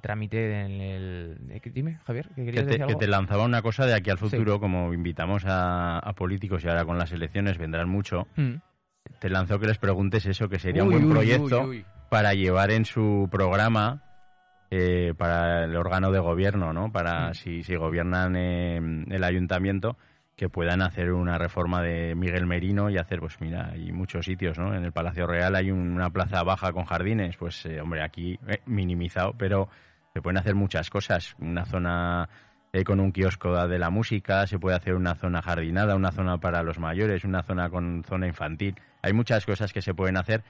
trámite 0.02 0.62
en 0.62 0.80
el... 0.80 1.62
dime, 1.74 2.00
Javier, 2.06 2.30
¿qué 2.36 2.46
querías 2.46 2.64
que 2.64 2.64
te, 2.64 2.66
decir 2.66 2.84
algo? 2.84 2.98
Que 2.98 3.06
te 3.06 3.12
lanzaba 3.12 3.44
una 3.44 3.62
cosa 3.62 3.86
de 3.86 3.94
aquí 3.94 4.10
al 4.10 4.18
futuro, 4.18 4.60
como 4.60 4.94
invitamos 4.94 5.44
a, 5.46 6.14
políticos 6.16 6.64
y 6.64 6.70
ahora 6.70 6.86
con 6.86 6.98
las 6.98 7.12
elecciones 7.12 7.58
vendrán 7.58 7.90
mucho. 7.90 8.28
Mm. 8.38 8.56
Te 9.20 9.30
lanzo 9.30 9.60
que 9.60 9.68
les 9.68 9.78
preguntes 9.78 10.26
eso, 10.26 10.48
que 10.48 10.58
sería 10.58 10.84
un 10.84 10.92
buen 10.92 11.10
proyecto 11.10 11.70
para 12.10 12.34
llevar 12.34 12.72
en 12.72 12.86
su 12.86 13.28
programa 13.30 14.04
eh, 14.70 15.14
para 15.18 15.66
el 15.66 15.76
órgano 15.76 16.12
de 16.12 16.20
gobierno, 16.20 16.72
¿no? 16.72 16.94
Para 16.94 17.32
mm. 17.32 17.34
si, 17.34 17.64
si 17.64 17.76
gobiernan 17.76 18.36
el 18.38 19.24
ayuntamiento, 19.24 19.98
que 20.36 20.50
puedan 20.50 20.82
hacer 20.82 21.12
una 21.12 21.38
reforma 21.38 21.82
de 21.82 22.16
Miguel 22.16 22.46
Merino 22.46 22.90
y 22.90 22.98
hacer, 22.98 23.20
pues 23.20 23.40
mira, 23.42 23.70
hay 23.74 23.92
muchos 23.92 24.26
sitios, 24.26 24.58
¿no? 24.58 24.74
En 24.74 24.84
el 24.84 24.92
Palacio 24.92 25.28
Real 25.28 25.56
hay 25.56 25.72
una 25.72 26.10
plaza 26.10 26.42
baja 26.44 26.74
con 26.74 26.86
jardines, 26.86 27.38
pues 27.38 27.66
eh, 27.66 27.80
hombre, 27.80 28.02
aquí 28.02 28.40
eh, 28.48 28.62
minimizado, 28.66 29.34
pero 29.38 29.70
se 30.14 30.22
pueden 30.22 30.38
hacer 30.38 30.56
muchas 30.56 30.90
cosas. 30.90 31.36
Una 31.40 31.66
zona 31.66 32.30
con 32.86 33.02
un 33.02 33.12
kiosco 33.12 33.68
de 33.68 33.78
la 33.78 33.90
música, 33.90 34.48
se 34.48 34.58
puede 34.58 34.78
hacer 34.78 34.96
una 34.96 35.16
zona 35.16 35.42
jardinada, 35.42 35.96
una 35.96 36.12
zona 36.12 36.38
para 36.38 36.64
los 36.64 36.80
mayores, 36.80 37.26
una 37.26 37.44
zona 37.44 37.70
con 37.70 38.04
zona 38.08 38.28
infantil. 38.28 38.76
Hay 39.02 39.12
muchas 39.12 39.46
cosas 39.46 39.74
que 39.74 39.82
se 39.82 39.94
pueden 39.94 40.16
hacer 40.16 40.44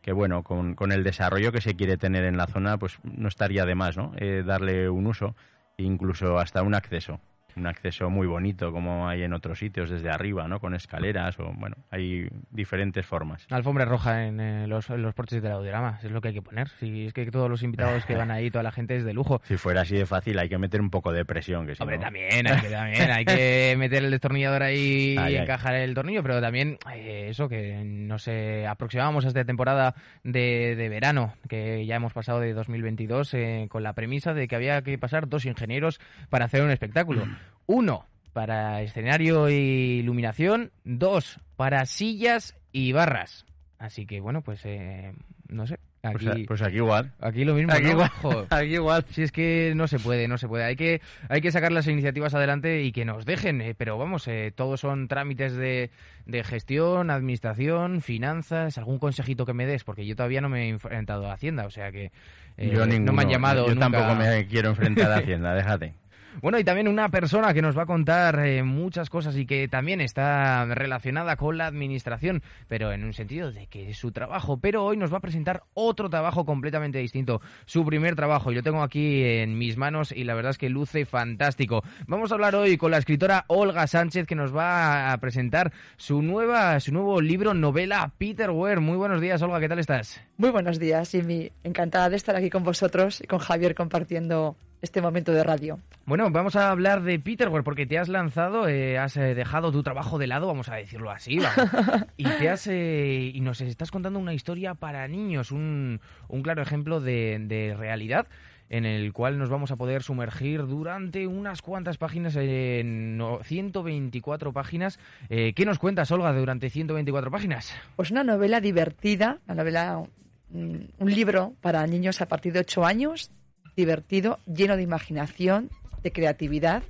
que 0.00 0.12
bueno, 0.12 0.42
con, 0.42 0.74
con, 0.74 0.92
el 0.92 1.02
desarrollo 1.02 1.50
que 1.50 1.60
se 1.60 1.74
quiere 1.74 1.96
tener 1.96 2.24
en 2.24 2.36
la 2.36 2.46
zona, 2.46 2.78
pues 2.78 2.98
no 3.02 3.26
estaría 3.26 3.66
de 3.66 3.74
más, 3.74 3.96
¿no? 3.96 4.12
Eh, 4.16 4.44
darle 4.46 4.88
un 4.88 5.06
uso, 5.06 5.34
incluso 5.76 6.38
hasta 6.38 6.62
un 6.62 6.74
acceso 6.74 7.20
un 7.56 7.66
acceso 7.66 8.10
muy 8.10 8.26
bonito 8.26 8.72
como 8.72 9.08
hay 9.08 9.22
en 9.22 9.32
otros 9.32 9.58
sitios 9.58 9.90
desde 9.90 10.10
arriba, 10.10 10.46
¿no? 10.46 10.60
Con 10.60 10.74
escaleras 10.74 11.38
o, 11.40 11.52
bueno, 11.54 11.76
hay 11.90 12.28
diferentes 12.50 13.04
formas. 13.04 13.46
Alfombra 13.50 13.84
roja 13.84 14.26
en, 14.26 14.40
eh, 14.40 14.66
los, 14.66 14.88
los, 14.90 15.14
porches 15.14 15.42
del 15.42 15.52
audiorama, 15.52 15.98
es 16.02 16.10
lo 16.10 16.20
que 16.20 16.28
hay 16.28 16.34
que 16.34 16.42
poner. 16.42 16.68
Si 16.80 17.06
es 17.06 17.12
que 17.12 17.30
todos 17.30 17.48
los 17.48 17.62
invitados 17.62 18.04
que 18.04 18.14
van 18.14 18.30
ahí, 18.30 18.50
toda 18.50 18.62
la 18.62 18.72
gente 18.72 18.96
es 18.96 19.04
de 19.04 19.14
lujo. 19.14 19.40
Si 19.44 19.56
fuera 19.56 19.82
así 19.82 19.96
de 19.96 20.06
fácil, 20.06 20.38
hay 20.38 20.48
que 20.48 20.58
meter 20.58 20.80
un 20.80 20.90
poco 20.90 21.12
de 21.12 21.24
presión. 21.24 21.66
Que 21.66 21.74
si 21.74 21.82
Hombre, 21.82 21.98
también, 21.98 22.46
hay 22.46 22.60
que, 22.60 22.68
también, 22.68 23.10
hay 23.10 23.24
que 23.24 23.74
meter 23.78 24.04
el 24.04 24.10
destornillador 24.10 24.62
ahí 24.62 25.16
y 25.16 25.36
encajar 25.36 25.74
el 25.74 25.94
tornillo, 25.94 26.22
pero 26.22 26.40
también 26.40 26.78
eh, 26.94 27.28
eso, 27.30 27.48
que 27.48 27.82
nos 27.84 28.28
aproximábamos 28.68 29.24
a 29.24 29.28
esta 29.28 29.44
temporada 29.44 29.94
de, 30.22 30.74
de, 30.76 30.88
verano, 30.88 31.34
que 31.48 31.86
ya 31.86 31.96
hemos 31.96 32.12
pasado 32.12 32.40
de 32.40 32.52
2022, 32.52 33.34
eh, 33.34 33.66
con 33.70 33.82
la 33.82 33.94
premisa 33.94 34.34
de 34.34 34.48
que 34.48 34.56
había 34.56 34.82
que 34.82 34.98
pasar 34.98 35.28
dos 35.28 35.46
ingenieros 35.46 36.00
para 36.28 36.44
hacer 36.44 36.62
un 36.62 36.70
espectáculo. 36.70 37.26
Uno, 37.66 38.06
para 38.32 38.82
escenario 38.82 39.48
e 39.48 39.54
iluminación. 39.54 40.70
Dos, 40.84 41.40
para 41.56 41.84
sillas 41.86 42.56
y 42.72 42.92
barras. 42.92 43.46
Así 43.78 44.06
que 44.06 44.20
bueno, 44.20 44.42
pues 44.42 44.60
eh, 44.64 45.12
no 45.48 45.66
sé. 45.66 45.78
Pues 46.12 46.26
aquí, 46.26 46.44
pues, 46.44 46.62
aquí 46.62 46.76
igual. 46.76 47.12
Aquí 47.20 47.44
lo 47.44 47.54
mismo. 47.54 47.72
Aquí, 47.72 47.88
igual. 47.88 48.10
aquí 48.50 48.74
igual. 48.74 49.04
Si 49.10 49.22
es 49.22 49.32
que 49.32 49.72
no 49.74 49.88
se 49.88 49.98
puede, 49.98 50.28
no 50.28 50.38
se 50.38 50.46
puede. 50.46 50.64
Hay 50.64 50.76
que, 50.76 51.00
hay 51.28 51.40
que 51.40 51.50
sacar 51.50 51.72
las 51.72 51.88
iniciativas 51.88 52.34
adelante 52.34 52.82
y 52.82 52.92
que 52.92 53.04
nos 53.04 53.24
dejen. 53.24 53.60
Eh, 53.60 53.74
pero 53.76 53.98
vamos, 53.98 54.28
eh, 54.28 54.52
todos 54.54 54.80
son 54.80 55.08
trámites 55.08 55.54
de, 55.54 55.90
de, 56.26 56.44
gestión, 56.44 57.10
administración, 57.10 58.02
finanzas. 58.02 58.78
¿Algún 58.78 58.98
consejito 58.98 59.46
que 59.46 59.54
me 59.54 59.66
des? 59.66 59.82
Porque 59.82 60.06
yo 60.06 60.14
todavía 60.14 60.40
no 60.40 60.48
me 60.48 60.66
he 60.66 60.68
enfrentado 60.68 61.28
a 61.28 61.32
Hacienda. 61.32 61.66
O 61.66 61.70
sea 61.70 61.90
que 61.90 62.12
yo 62.58 62.86
no 62.86 63.12
me 63.12 63.22
han 63.22 63.30
llamado. 63.30 63.66
Yo, 63.66 63.76
tampoco 63.76 64.14
me 64.14 64.46
quiero 64.46 64.68
enfrentar 64.68 65.10
a 65.10 65.16
Hacienda, 65.16 65.54
déjate. 65.56 65.94
Bueno, 66.42 66.58
y 66.58 66.64
también 66.64 66.86
una 66.86 67.08
persona 67.08 67.54
que 67.54 67.62
nos 67.62 67.76
va 67.76 67.84
a 67.84 67.86
contar 67.86 68.44
eh, 68.44 68.62
muchas 68.62 69.08
cosas 69.08 69.36
y 69.38 69.46
que 69.46 69.68
también 69.68 70.02
está 70.02 70.66
relacionada 70.66 71.36
con 71.36 71.56
la 71.56 71.66
administración, 71.66 72.42
pero 72.68 72.92
en 72.92 73.04
un 73.04 73.14
sentido 73.14 73.52
de 73.52 73.68
que 73.68 73.90
es 73.90 73.96
su 73.96 74.12
trabajo. 74.12 74.58
Pero 74.58 74.84
hoy 74.84 74.98
nos 74.98 75.10
va 75.10 75.16
a 75.18 75.20
presentar 75.20 75.62
otro 75.72 76.10
trabajo 76.10 76.44
completamente 76.44 76.98
distinto, 76.98 77.40
su 77.64 77.86
primer 77.86 78.16
trabajo. 78.16 78.52
Y 78.52 78.54
lo 78.54 78.62
tengo 78.62 78.82
aquí 78.82 79.24
en 79.24 79.56
mis 79.56 79.78
manos 79.78 80.12
y 80.12 80.24
la 80.24 80.34
verdad 80.34 80.50
es 80.50 80.58
que 80.58 80.68
luce 80.68 81.06
fantástico. 81.06 81.82
Vamos 82.06 82.30
a 82.30 82.34
hablar 82.34 82.54
hoy 82.54 82.76
con 82.76 82.90
la 82.90 82.98
escritora 82.98 83.46
Olga 83.48 83.86
Sánchez 83.86 84.26
que 84.26 84.34
nos 84.34 84.54
va 84.54 85.12
a 85.12 85.18
presentar 85.18 85.72
su 85.96 86.20
nueva, 86.20 86.78
su 86.80 86.92
nuevo 86.92 87.22
libro 87.22 87.54
novela 87.54 88.12
Peter 88.18 88.50
Ware. 88.50 88.80
Muy 88.80 88.98
buenos 88.98 89.22
días, 89.22 89.40
Olga, 89.40 89.58
¿qué 89.58 89.68
tal 89.70 89.78
estás? 89.78 90.20
Muy 90.36 90.50
buenos 90.50 90.78
días, 90.78 91.10
Jimmy. 91.10 91.50
Encantada 91.64 92.10
de 92.10 92.16
estar 92.16 92.36
aquí 92.36 92.50
con 92.50 92.62
vosotros 92.62 93.22
y 93.22 93.26
con 93.26 93.38
Javier 93.38 93.74
compartiendo 93.74 94.56
este 94.82 95.00
momento 95.00 95.32
de 95.32 95.42
radio. 95.42 95.78
Bueno, 96.04 96.30
vamos 96.30 96.56
a 96.56 96.70
hablar 96.70 97.02
de 97.02 97.18
Peterware 97.18 97.64
porque 97.64 97.86
te 97.86 97.98
has 97.98 98.08
lanzado, 98.08 98.68
eh, 98.68 98.98
has 98.98 99.16
eh, 99.16 99.34
dejado 99.34 99.72
tu 99.72 99.82
trabajo 99.82 100.18
de 100.18 100.26
lado, 100.26 100.46
vamos 100.46 100.68
a 100.68 100.76
decirlo 100.76 101.10
así, 101.10 101.38
y 102.16 102.24
te 102.24 102.48
has 102.48 102.66
eh, 102.66 103.32
y 103.34 103.40
nos 103.40 103.60
estás 103.60 103.90
contando 103.90 104.18
una 104.18 104.34
historia 104.34 104.74
para 104.74 105.06
niños, 105.08 105.50
un, 105.50 106.00
un 106.28 106.42
claro 106.42 106.62
ejemplo 106.62 107.00
de, 107.00 107.38
de, 107.40 107.74
realidad 107.76 108.26
en 108.68 108.84
el 108.84 109.12
cual 109.12 109.38
nos 109.38 109.48
vamos 109.48 109.70
a 109.70 109.76
poder 109.76 110.02
sumergir 110.02 110.66
durante 110.66 111.28
unas 111.28 111.62
cuantas 111.62 111.98
páginas, 111.98 112.34
en 112.34 113.22
124 113.44 114.52
páginas. 114.52 114.98
¿Qué 115.28 115.64
nos 115.64 115.78
cuentas, 115.78 116.10
Olga, 116.10 116.32
durante 116.32 116.68
124 116.68 117.30
páginas? 117.30 117.72
Pues 117.94 118.10
una 118.10 118.24
novela 118.24 118.60
divertida, 118.60 119.38
una 119.46 119.54
novela 119.54 120.02
mm, 120.50 120.76
un 120.98 121.14
libro 121.14 121.54
para 121.60 121.86
niños 121.86 122.20
a 122.20 122.26
partir 122.26 122.52
de 122.52 122.58
8 122.58 122.84
años, 122.84 123.30
divertido, 123.76 124.38
lleno 124.46 124.76
de 124.76 124.82
imaginación, 124.82 125.70
de 126.02 126.12
creatividad, 126.12 126.82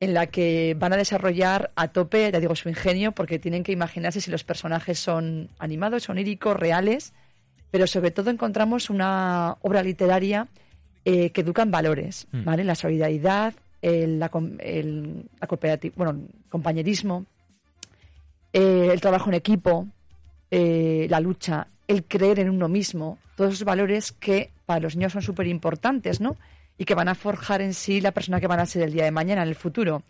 en 0.00 0.12
la 0.12 0.26
que 0.26 0.76
van 0.78 0.92
a 0.92 0.96
desarrollar 0.96 1.70
a 1.76 1.88
tope, 1.88 2.30
ya 2.30 2.40
digo, 2.40 2.54
su 2.56 2.68
ingenio, 2.68 3.12
porque 3.12 3.38
tienen 3.38 3.62
que 3.62 3.72
imaginarse 3.72 4.20
si 4.20 4.30
los 4.30 4.44
personajes 4.44 4.98
son 4.98 5.48
animados, 5.58 6.08
oníricos, 6.08 6.56
reales, 6.56 7.12
pero 7.70 7.86
sobre 7.86 8.10
todo 8.10 8.30
encontramos 8.30 8.90
una 8.90 9.56
obra 9.62 9.82
literaria 9.82 10.48
eh, 11.06 11.30
que 11.30 11.40
educa 11.42 11.62
en 11.62 11.70
valores, 11.70 12.26
Mm. 12.32 12.44
¿vale? 12.44 12.64
La 12.64 12.74
solidaridad, 12.74 13.54
el, 13.82 14.18
la, 14.18 14.30
el- 14.60 15.26
la 15.40 15.48
cooperativ- 15.48 15.92
bueno, 15.96 16.18
compañerismo, 16.48 17.26
eh, 18.52 18.88
el 18.92 19.00
trabajo 19.00 19.28
en 19.30 19.34
equipo, 19.34 19.86
eh, 20.50 21.06
la 21.10 21.20
lucha, 21.20 21.66
el 21.88 22.04
creer 22.04 22.38
en 22.40 22.50
uno 22.50 22.68
mismo, 22.68 23.18
todos 23.36 23.54
esos 23.54 23.64
valores 23.64 24.12
que 24.12 24.50
para 24.66 24.80
los 24.80 24.96
niños 24.96 25.12
son 25.12 25.22
súper 25.22 25.46
importantes, 25.46 26.20
¿no? 26.20 26.36
Y 26.78 26.84
que 26.84 26.94
van 26.94 27.08
a 27.08 27.14
forjar 27.14 27.60
en 27.60 27.74
sí 27.74 28.00
la 28.00 28.12
persona 28.12 28.40
que 28.40 28.46
van 28.46 28.60
a 28.60 28.66
ser 28.66 28.82
el 28.82 28.92
día 28.92 29.04
de 29.04 29.10
mañana, 29.10 29.42
en 29.42 29.48
el 29.48 29.54
futuro. 29.54 30.02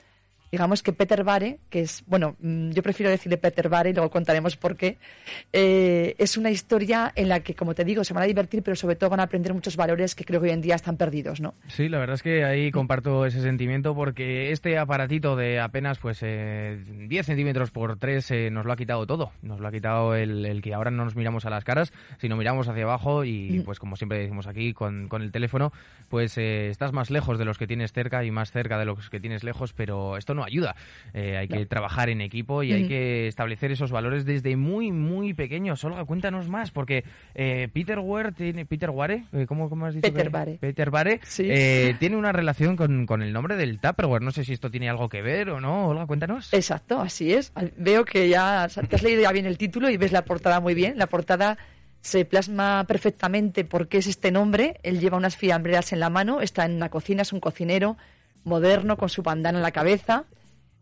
Digamos 0.55 0.85
que 0.85 0.93
Peter 0.93 1.25
Bare, 1.25 1.59
que 1.69 1.81
es, 1.81 2.05
bueno, 2.07 2.37
mm, 2.39 2.71
yo 2.71 2.81
prefiero 2.85 3.11
decirle 3.11 3.39
Peter 3.39 3.69
Bare 3.69 3.91
y 3.91 3.93
luego 3.93 4.09
contaremos 4.09 4.57
por 4.57 4.77
qué, 4.77 4.99
eh, 5.53 6.15
es 6.17 6.37
una 6.37 6.49
historia 6.49 7.11
en 7.17 7.29
la 7.29 7.41
que, 7.41 7.57
como 7.57 7.75
te 7.75 7.85
digo, 7.85 8.05
se 8.05 8.15
van 8.15 8.23
a 8.23 8.27
divertir, 8.27 8.63
pero 8.63 8.77
sobre 8.77 8.95
todo 8.95 9.11
van 9.11 9.19
a 9.19 9.25
aprender 9.25 9.53
muchos 9.53 9.75
valores 9.75 10.15
que 10.15 10.25
creo 10.25 10.41
que 10.41 10.47
hoy 10.47 10.53
en 10.53 10.61
día 10.61 10.77
están 10.77 10.97
perdidos, 10.97 11.41
¿no? 11.41 11.55
Sí, 11.67 11.89
la 11.89 11.99
verdad 11.99 12.15
es 12.15 12.23
que 12.23 12.45
ahí 12.45 12.71
comparto 12.71 13.27
ese 13.27 13.41
sentimiento 13.41 13.97
porque 13.97 14.53
este 14.53 14.79
aparatito 14.79 15.35
de 15.35 15.59
apenas 15.59 15.99
pues 15.99 16.21
eh, 16.23 16.79
10 17.09 17.27
centímetros 17.27 17.73
por 17.73 17.99
3 17.99 18.31
eh, 18.31 18.51
nos 18.53 18.65
lo 18.65 18.73
ha 18.73 18.77
quitado 18.77 19.09
todo. 19.09 19.33
Nos 19.43 19.59
lo 19.59 19.67
ha 19.67 19.73
quitado 19.73 20.15
el, 20.15 20.47
el 20.47 20.63
que 20.63 20.73
ahora 20.73 20.93
no 20.93 21.03
nos 21.05 21.17
miramos 21.17 21.47
a 21.47 21.51
las 21.51 21.65
caras, 21.65 21.93
sino 22.19 22.37
miramos 22.37 22.69
hacia 22.69 22.85
abajo 22.85 23.25
y 23.25 23.61
pues 23.65 23.81
como 23.81 23.97
siempre 23.97 24.21
decimos 24.21 24.47
aquí 24.47 24.73
con, 24.73 25.09
con 25.09 25.21
el 25.21 25.33
teléfono, 25.33 25.73
pues 26.09 26.39
eh, 26.39 26.69
estás 26.69 26.93
más 26.93 27.11
lejos 27.11 27.41
de 27.41 27.45
los 27.45 27.59
que 27.59 27.67
tienes 27.67 27.93
cerca 27.93 28.25
y 28.25 28.31
más 28.31 28.53
cerca 28.53 28.79
de 28.79 28.85
los 28.85 29.11
que 29.11 29.19
tienes 29.19 29.43
lejos, 29.43 29.73
pero 29.73 30.17
esto 30.17 30.33
no 30.35 30.44
ayuda. 30.45 30.77
Eh, 31.13 31.37
hay 31.37 31.49
que 31.49 31.65
trabajar 31.67 32.09
en 32.09 32.21
equipo 32.21 32.63
y 32.63 32.73
hay 32.73 32.81
Ujú. 32.83 32.89
que 32.89 33.29
establecer 33.29 33.71
esos 33.73 33.91
valores 33.91 34.25
desde 34.25 34.57
muy, 34.57 34.93
muy 34.93 35.33
pequeños. 35.35 35.83
Olga, 35.85 36.05
cuéntanos 36.05 36.49
más, 36.49 36.71
porque 36.71 37.05
eh, 37.35 37.69
Peter 37.73 37.99
Ware 37.99 38.33
tiene... 38.33 38.67
Peter 38.67 38.91
Ware, 38.91 39.25
eh, 39.33 39.47
¿cómo, 39.47 39.69
cómo 39.69 39.87
has 39.87 39.95
dicho? 39.95 40.13
Peter 40.13 40.31
Ware. 40.33 40.59
Peter 40.61 40.91
Ware 40.91 41.21
Sí. 41.25 41.47
eh, 41.49 41.95
tiene 41.99 42.17
una 42.17 42.33
relación 42.33 42.77
con, 42.77 43.07
con 43.07 43.23
el 43.23 43.33
nombre 43.33 43.57
del 43.57 43.79
Tupperware. 43.79 44.23
No 44.23 44.31
sé 44.33 44.45
si 44.45 44.53
esto 44.53 44.71
tiene 44.71 44.89
algo 44.89 45.09
que 45.09 45.23
ver 45.23 45.51
o 45.51 45.61
no. 45.61 45.89
Olga, 45.89 46.07
cuéntanos. 46.07 46.53
Exacto, 46.53 47.01
así 47.01 47.33
es. 47.33 47.53
Veo 47.77 48.05
que 48.05 48.29
ya 48.29 48.67
te 48.89 48.97
has 48.97 49.03
leído 49.03 49.23
ya 49.23 49.33
bien 49.33 49.47
el 49.47 49.59
título 49.59 49.89
y 49.91 49.97
ves 49.97 50.13
la 50.13 50.25
portada 50.25 50.61
muy 50.61 50.75
bien. 50.75 50.99
La 50.99 51.07
portada 51.07 51.57
se 52.01 52.25
plasma 52.25 52.85
perfectamente 52.87 53.65
por 53.65 53.89
qué 53.89 53.99
es 53.99 54.07
este 54.07 54.31
nombre. 54.31 54.79
Él 54.83 55.01
lleva 55.01 55.17
unas 55.17 55.37
fiambreras 55.37 55.93
en 55.93 56.01
la 56.01 56.11
mano, 56.11 56.41
está 56.41 56.65
en 56.67 56.75
una 56.75 56.91
cocina, 56.91 57.23
es 57.23 57.33
un 57.33 57.41
cocinero 57.41 57.97
moderno 58.45 58.97
con 58.97 59.09
su 59.09 59.23
bandana 59.23 59.59
en 59.59 59.63
la 59.63 59.73
cabeza, 59.73 60.25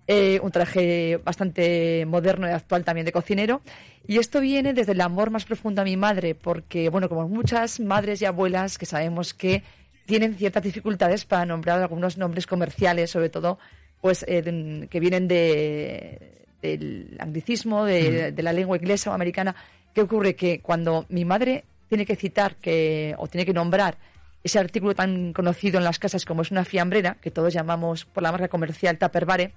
eh, 0.07 0.40
un 0.42 0.50
traje 0.50 1.19
bastante 1.25 2.04
moderno 2.07 2.49
y 2.49 2.50
actual 2.52 2.85
también 2.85 3.04
de 3.07 3.12
cocinero. 3.12 3.62
Y 4.07 4.19
esto 4.19 4.40
viene 4.40 4.75
desde 4.75 4.92
el 4.92 5.00
amor 5.00 5.31
más 5.31 5.45
profundo 5.45 5.83
a 5.83 5.85
mi 5.85 5.97
madre, 5.97 6.35
porque, 6.35 6.88
bueno, 6.88 7.09
como 7.09 7.28
muchas 7.28 7.78
madres 7.78 8.21
y 8.21 8.25
abuelas 8.25 8.78
que 8.78 8.87
sabemos 8.87 9.33
que 9.33 9.62
tienen 10.07 10.35
ciertas 10.35 10.64
dificultades 10.64 11.25
para 11.25 11.47
nombrar 11.47 11.81
algunos 11.81 12.19
nombres 12.19 12.47
comerciales, 12.47 13.11
sobre 13.11 13.28
todo 13.28 13.59
pues 14.00 14.25
eh, 14.26 14.88
que 14.90 15.00
vienen 15.00 15.28
de, 15.28 16.47
del 16.61 17.16
anglicismo, 17.21 17.85
de, 17.85 18.33
de 18.33 18.42
la 18.42 18.52
lengua 18.52 18.76
inglesa 18.76 19.11
o 19.11 19.14
americana. 19.14 19.54
¿Qué 19.95 20.00
ocurre? 20.00 20.35
Que 20.35 20.61
cuando 20.61 21.07
mi 21.09 21.25
madre 21.25 21.64
tiene 21.88 22.04
que 22.04 22.16
citar 22.16 22.57
que, 22.57 23.14
o 23.19 23.28
tiene 23.28 23.47
que 23.47 23.52
nombrar 23.52 23.97
ese 24.44 24.58
artículo 24.58 24.94
tan 24.94 25.32
conocido 25.32 25.78
en 25.78 25.84
las 25.84 25.99
casas 25.99 26.25
como 26.25 26.42
es 26.42 26.50
una 26.50 26.64
fiambrera, 26.64 27.16
que 27.20 27.30
todos 27.30 27.52
llamamos 27.52 28.04
por 28.04 28.22
la 28.22 28.32
marca 28.32 28.49
comercial 28.49 28.99
Tupperware 28.99 29.52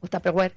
o 0.00 0.08
Tupperware, 0.08 0.52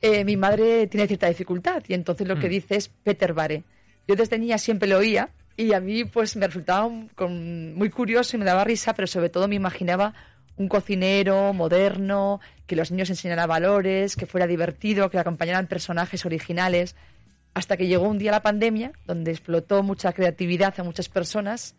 eh, 0.00 0.24
mi 0.24 0.36
madre 0.36 0.86
tiene 0.88 1.06
cierta 1.06 1.28
dificultad 1.28 1.82
y 1.88 1.94
entonces 1.94 2.26
lo 2.26 2.36
que 2.38 2.48
Mm. 2.48 2.50
dice 2.50 2.76
es 2.76 2.88
Peter 2.88 3.32
Bare. 3.34 3.62
Yo 4.08 4.16
desde 4.16 4.38
niña 4.38 4.58
siempre 4.58 4.88
lo 4.88 4.98
oía 4.98 5.30
y 5.56 5.72
a 5.74 5.80
mí 5.80 6.04
pues 6.04 6.36
me 6.36 6.46
resultaba 6.46 6.86
un- 6.86 7.08
con- 7.08 7.74
muy 7.74 7.90
curioso 7.90 8.36
y 8.36 8.38
me 8.40 8.44
daba 8.44 8.64
risa, 8.64 8.94
pero 8.94 9.06
sobre 9.06 9.28
todo 9.30 9.46
me 9.48 9.54
imaginaba 9.54 10.14
un 10.56 10.68
cocinero 10.68 11.52
moderno, 11.52 12.40
que 12.66 12.76
los 12.76 12.90
niños 12.90 13.10
enseñara 13.10 13.46
valores, 13.46 14.16
que 14.16 14.26
fuera 14.26 14.46
divertido, 14.46 15.08
que 15.10 15.18
acompañaran 15.18 15.66
personajes 15.66 16.26
originales, 16.26 16.94
hasta 17.54 17.76
que 17.76 17.86
llegó 17.86 18.08
un 18.08 18.18
día 18.18 18.30
la 18.32 18.42
pandemia, 18.42 18.92
donde 19.06 19.30
explotó 19.30 19.82
mucha 19.82 20.12
creatividad 20.12 20.74
a 20.78 20.82
muchas 20.84 21.08
personas 21.08 21.74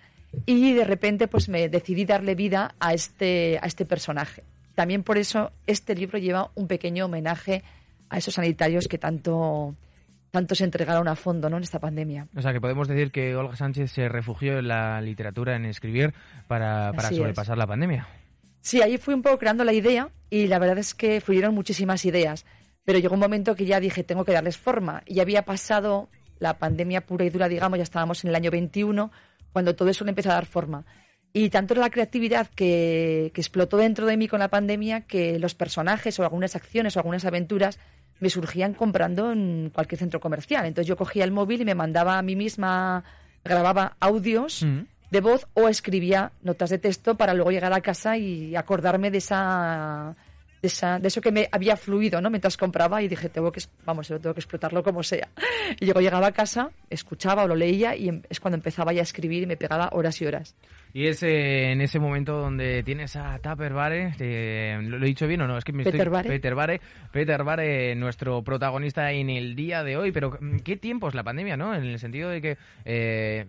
y 0.46 0.74
de 0.74 0.86
repente 0.86 1.28
pues 1.28 1.50
me 1.50 1.70
decidí 1.70 2.06
darle 2.06 2.36
vida 2.36 2.75
a 2.80 2.94
este, 2.94 3.60
a 3.62 3.66
este 3.66 3.86
personaje. 3.86 4.44
También 4.75 5.04
por 5.04 5.18
eso 5.18 5.52
este 5.68 5.96
libro 5.96 6.18
lleva 6.18 6.52
un 6.56 6.68
pequeño 6.68 7.06
homenaje 7.06 7.63
a 8.10 8.18
esos 8.18 8.34
sanitarios 8.36 8.88
que 8.88 8.98
tanto, 8.98 9.75
tanto 10.32 10.56
se 10.56 10.63
entregaron 10.63 11.08
a 11.08 11.16
fondo 11.16 11.50
¿no? 11.50 11.58
en 11.58 11.63
esta 11.63 11.80
pandemia. 11.80 12.28
O 12.36 12.42
sea, 12.42 12.54
que 12.54 12.62
podemos 12.62 12.88
decir 12.88 13.12
que 13.12 13.36
Olga 13.36 13.56
Sánchez 13.56 13.92
se 13.92 14.10
refugió 14.10 14.60
en 14.60 14.68
la 14.68 15.02
literatura, 15.02 15.56
en 15.56 15.66
escribir, 15.66 16.13
para, 16.48 16.92
para 16.94 17.10
es. 17.10 17.18
sobrepasar 17.18 17.58
la 17.58 17.68
pandemia. 17.68 18.08
Sí, 18.62 18.82
ahí 18.82 18.98
fui 18.98 19.13
un 19.13 19.22
poco 19.22 19.38
creando 19.38 19.63
la 19.63 19.74
idea 19.74 20.10
y 20.30 20.48
la 20.48 20.58
verdad 20.58 20.78
es 20.78 20.94
que 20.94 21.22
fluyeron 21.22 21.54
muchísimas 21.54 22.06
ideas. 22.06 22.46
Pero 22.86 23.00
llegó 23.00 23.13
un 23.13 23.20
momento 23.20 23.56
que 23.56 23.66
ya 23.66 23.80
dije, 23.80 24.04
tengo 24.04 24.25
que 24.25 24.34
darles 24.34 24.58
forma. 24.58 25.04
Y 25.06 25.20
había 25.20 25.44
pasado 25.44 26.10
la 26.40 26.58
pandemia 26.58 27.06
pura 27.06 27.25
y 27.25 27.30
dura, 27.30 27.48
digamos, 27.48 27.78
ya 27.78 27.84
estábamos 27.84 28.24
en 28.24 28.30
el 28.30 28.36
año 28.36 28.52
21, 28.52 29.12
cuando 29.53 29.75
todo 29.75 29.89
eso 29.89 30.03
le 30.03 30.10
empezó 30.10 30.31
a 30.31 30.33
dar 30.36 30.45
forma. 30.45 30.83
Y 31.31 31.50
tanto 31.50 31.74
era 31.74 31.81
la 31.81 31.89
creatividad 31.89 32.48
que, 32.48 33.31
que 33.33 33.41
explotó 33.41 33.77
dentro 33.77 34.05
de 34.05 34.17
mí 34.17 34.27
con 34.27 34.39
la 34.39 34.50
pandemia 34.50 35.01
que 35.01 35.39
los 35.39 35.55
personajes 35.55 36.19
o 36.19 36.24
algunas 36.24 36.55
acciones 36.55 36.95
o 36.95 37.00
algunas 37.00 37.25
aventuras 37.25 37.79
me 38.19 38.29
surgían 38.29 38.74
comprando 38.74 39.31
en 39.31 39.72
cualquier 39.74 40.00
centro 40.00 40.19
comercial. 40.19 40.65
Entonces 40.65 40.88
yo 40.88 40.95
cogía 40.95 41.24
el 41.24 41.31
móvil 41.31 41.62
y 41.62 41.65
me 41.65 41.75
mandaba 41.75 42.19
a 42.19 42.22
mí 42.22 42.36
misma, 42.36 43.03
grababa 43.43 43.98
audios 44.00 44.63
Mm. 44.63 44.81
de 45.10 45.22
voz 45.22 45.48
o 45.53 45.67
escribía 45.69 46.31
notas 46.41 46.69
de 46.69 46.77
texto 46.77 47.15
para 47.15 47.33
luego 47.33 47.51
llegar 47.51 47.74
a 47.74 47.81
casa 47.81 48.17
y 48.17 48.55
acordarme 48.55 49.10
de 49.12 49.17
esa 49.17 50.15
de, 50.63 50.67
esa, 50.67 50.98
de 50.98 51.10
eso 51.10 51.22
que 51.22 51.32
me 51.32 51.48
había 51.51 51.75
fluido 51.75 52.22
¿no? 52.22 52.29
mientras 52.29 52.55
compraba 52.55 53.03
y 53.03 53.08
dije, 53.10 53.27
tengo 53.29 53.51
que, 53.51 53.62
vamos, 53.86 54.08
yo 54.08 54.20
tengo 54.20 54.34
que 54.34 54.39
explotarlo 54.39 54.82
como 54.82 55.03
sea. 55.03 55.27
Y 55.79 55.86
luego 55.86 56.01
llegaba 56.01 56.27
a 56.27 56.32
casa, 56.32 56.72
escuchaba 56.89 57.43
o 57.43 57.48
lo 57.48 57.55
leía 57.55 57.96
y 57.96 58.10
em- 58.10 58.22
es 58.29 58.39
cuando 58.39 58.55
empezaba 58.55 58.93
ya 58.93 59.01
a 59.01 59.03
escribir 59.03 59.43
y 59.43 59.46
me 59.46 59.58
pegaba 59.58 59.89
horas 59.91 60.22
y 60.22 60.25
horas. 60.25 60.55
Y 60.93 61.08
es 61.08 61.24
eh, 61.24 61.72
en 61.72 61.82
ese 61.82 62.00
momento 62.00 62.38
donde 62.39 62.84
tienes 62.84 63.15
a 63.15 63.39
Tupper 63.39 63.74
Bare, 63.74 64.13
eh, 64.20 64.77
¿lo, 64.84 64.98
he 64.98 65.08
dicho 65.08 65.27
bien 65.27 65.41
o 65.41 65.48
no? 65.48 65.58
Es 65.58 65.63
que 65.63 65.74
me 65.74 65.84
Peter 65.84 66.01
estoy... 66.01 66.13
Bare. 66.13 66.29
Peter 66.29 66.55
Bare. 66.55 66.82
Peter 67.12 67.43
Bare, 67.43 67.96
nuestro 67.96 68.43
protagonista 68.43 69.12
en 69.12 69.29
el 69.29 69.55
día 69.55 69.84
de 69.84 69.98
hoy. 69.98 70.12
Pero 70.12 70.38
mm, 70.39 70.58
¿qué 70.60 70.77
tiempo 70.77 71.08
es 71.10 71.15
la 71.15 71.24
pandemia, 71.24 71.58
no? 71.58 71.74
En 71.74 71.84
el 71.84 72.00
sentido 72.00 72.29
de 72.29 72.41
que... 72.41 72.58
eh, 72.86 73.46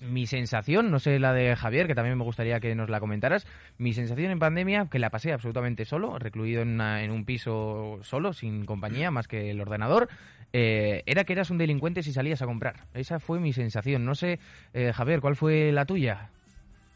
mi 0.00 0.26
sensación, 0.26 0.90
no 0.90 0.98
sé 0.98 1.18
la 1.18 1.32
de 1.32 1.56
Javier, 1.56 1.86
que 1.86 1.94
también 1.94 2.16
me 2.18 2.24
gustaría 2.24 2.60
que 2.60 2.74
nos 2.74 2.90
la 2.90 3.00
comentaras, 3.00 3.46
mi 3.78 3.92
sensación 3.94 4.30
en 4.30 4.38
pandemia, 4.38 4.88
que 4.90 4.98
la 4.98 5.10
pasé 5.10 5.32
absolutamente 5.32 5.84
solo, 5.84 6.18
recluido 6.18 6.62
en, 6.62 7.10
un 7.10 7.24
piso 7.24 7.98
solo, 8.02 8.32
sin 8.32 8.66
compañía, 8.66 9.10
más 9.10 9.28
que 9.28 9.50
el 9.50 9.60
ordenador, 9.60 10.08
eh, 10.52 11.02
era 11.06 11.24
que 11.24 11.32
eras 11.32 11.50
un 11.50 11.58
delincuente 11.58 12.02
si 12.02 12.12
salías 12.12 12.42
a 12.42 12.46
comprar. 12.46 12.86
Esa 12.94 13.18
fue 13.18 13.40
mi 13.40 13.52
sensación. 13.52 14.04
No 14.04 14.14
sé, 14.14 14.38
eh, 14.74 14.92
Javier, 14.94 15.20
¿cuál 15.20 15.36
fue 15.36 15.72
la 15.72 15.86
tuya? 15.86 16.30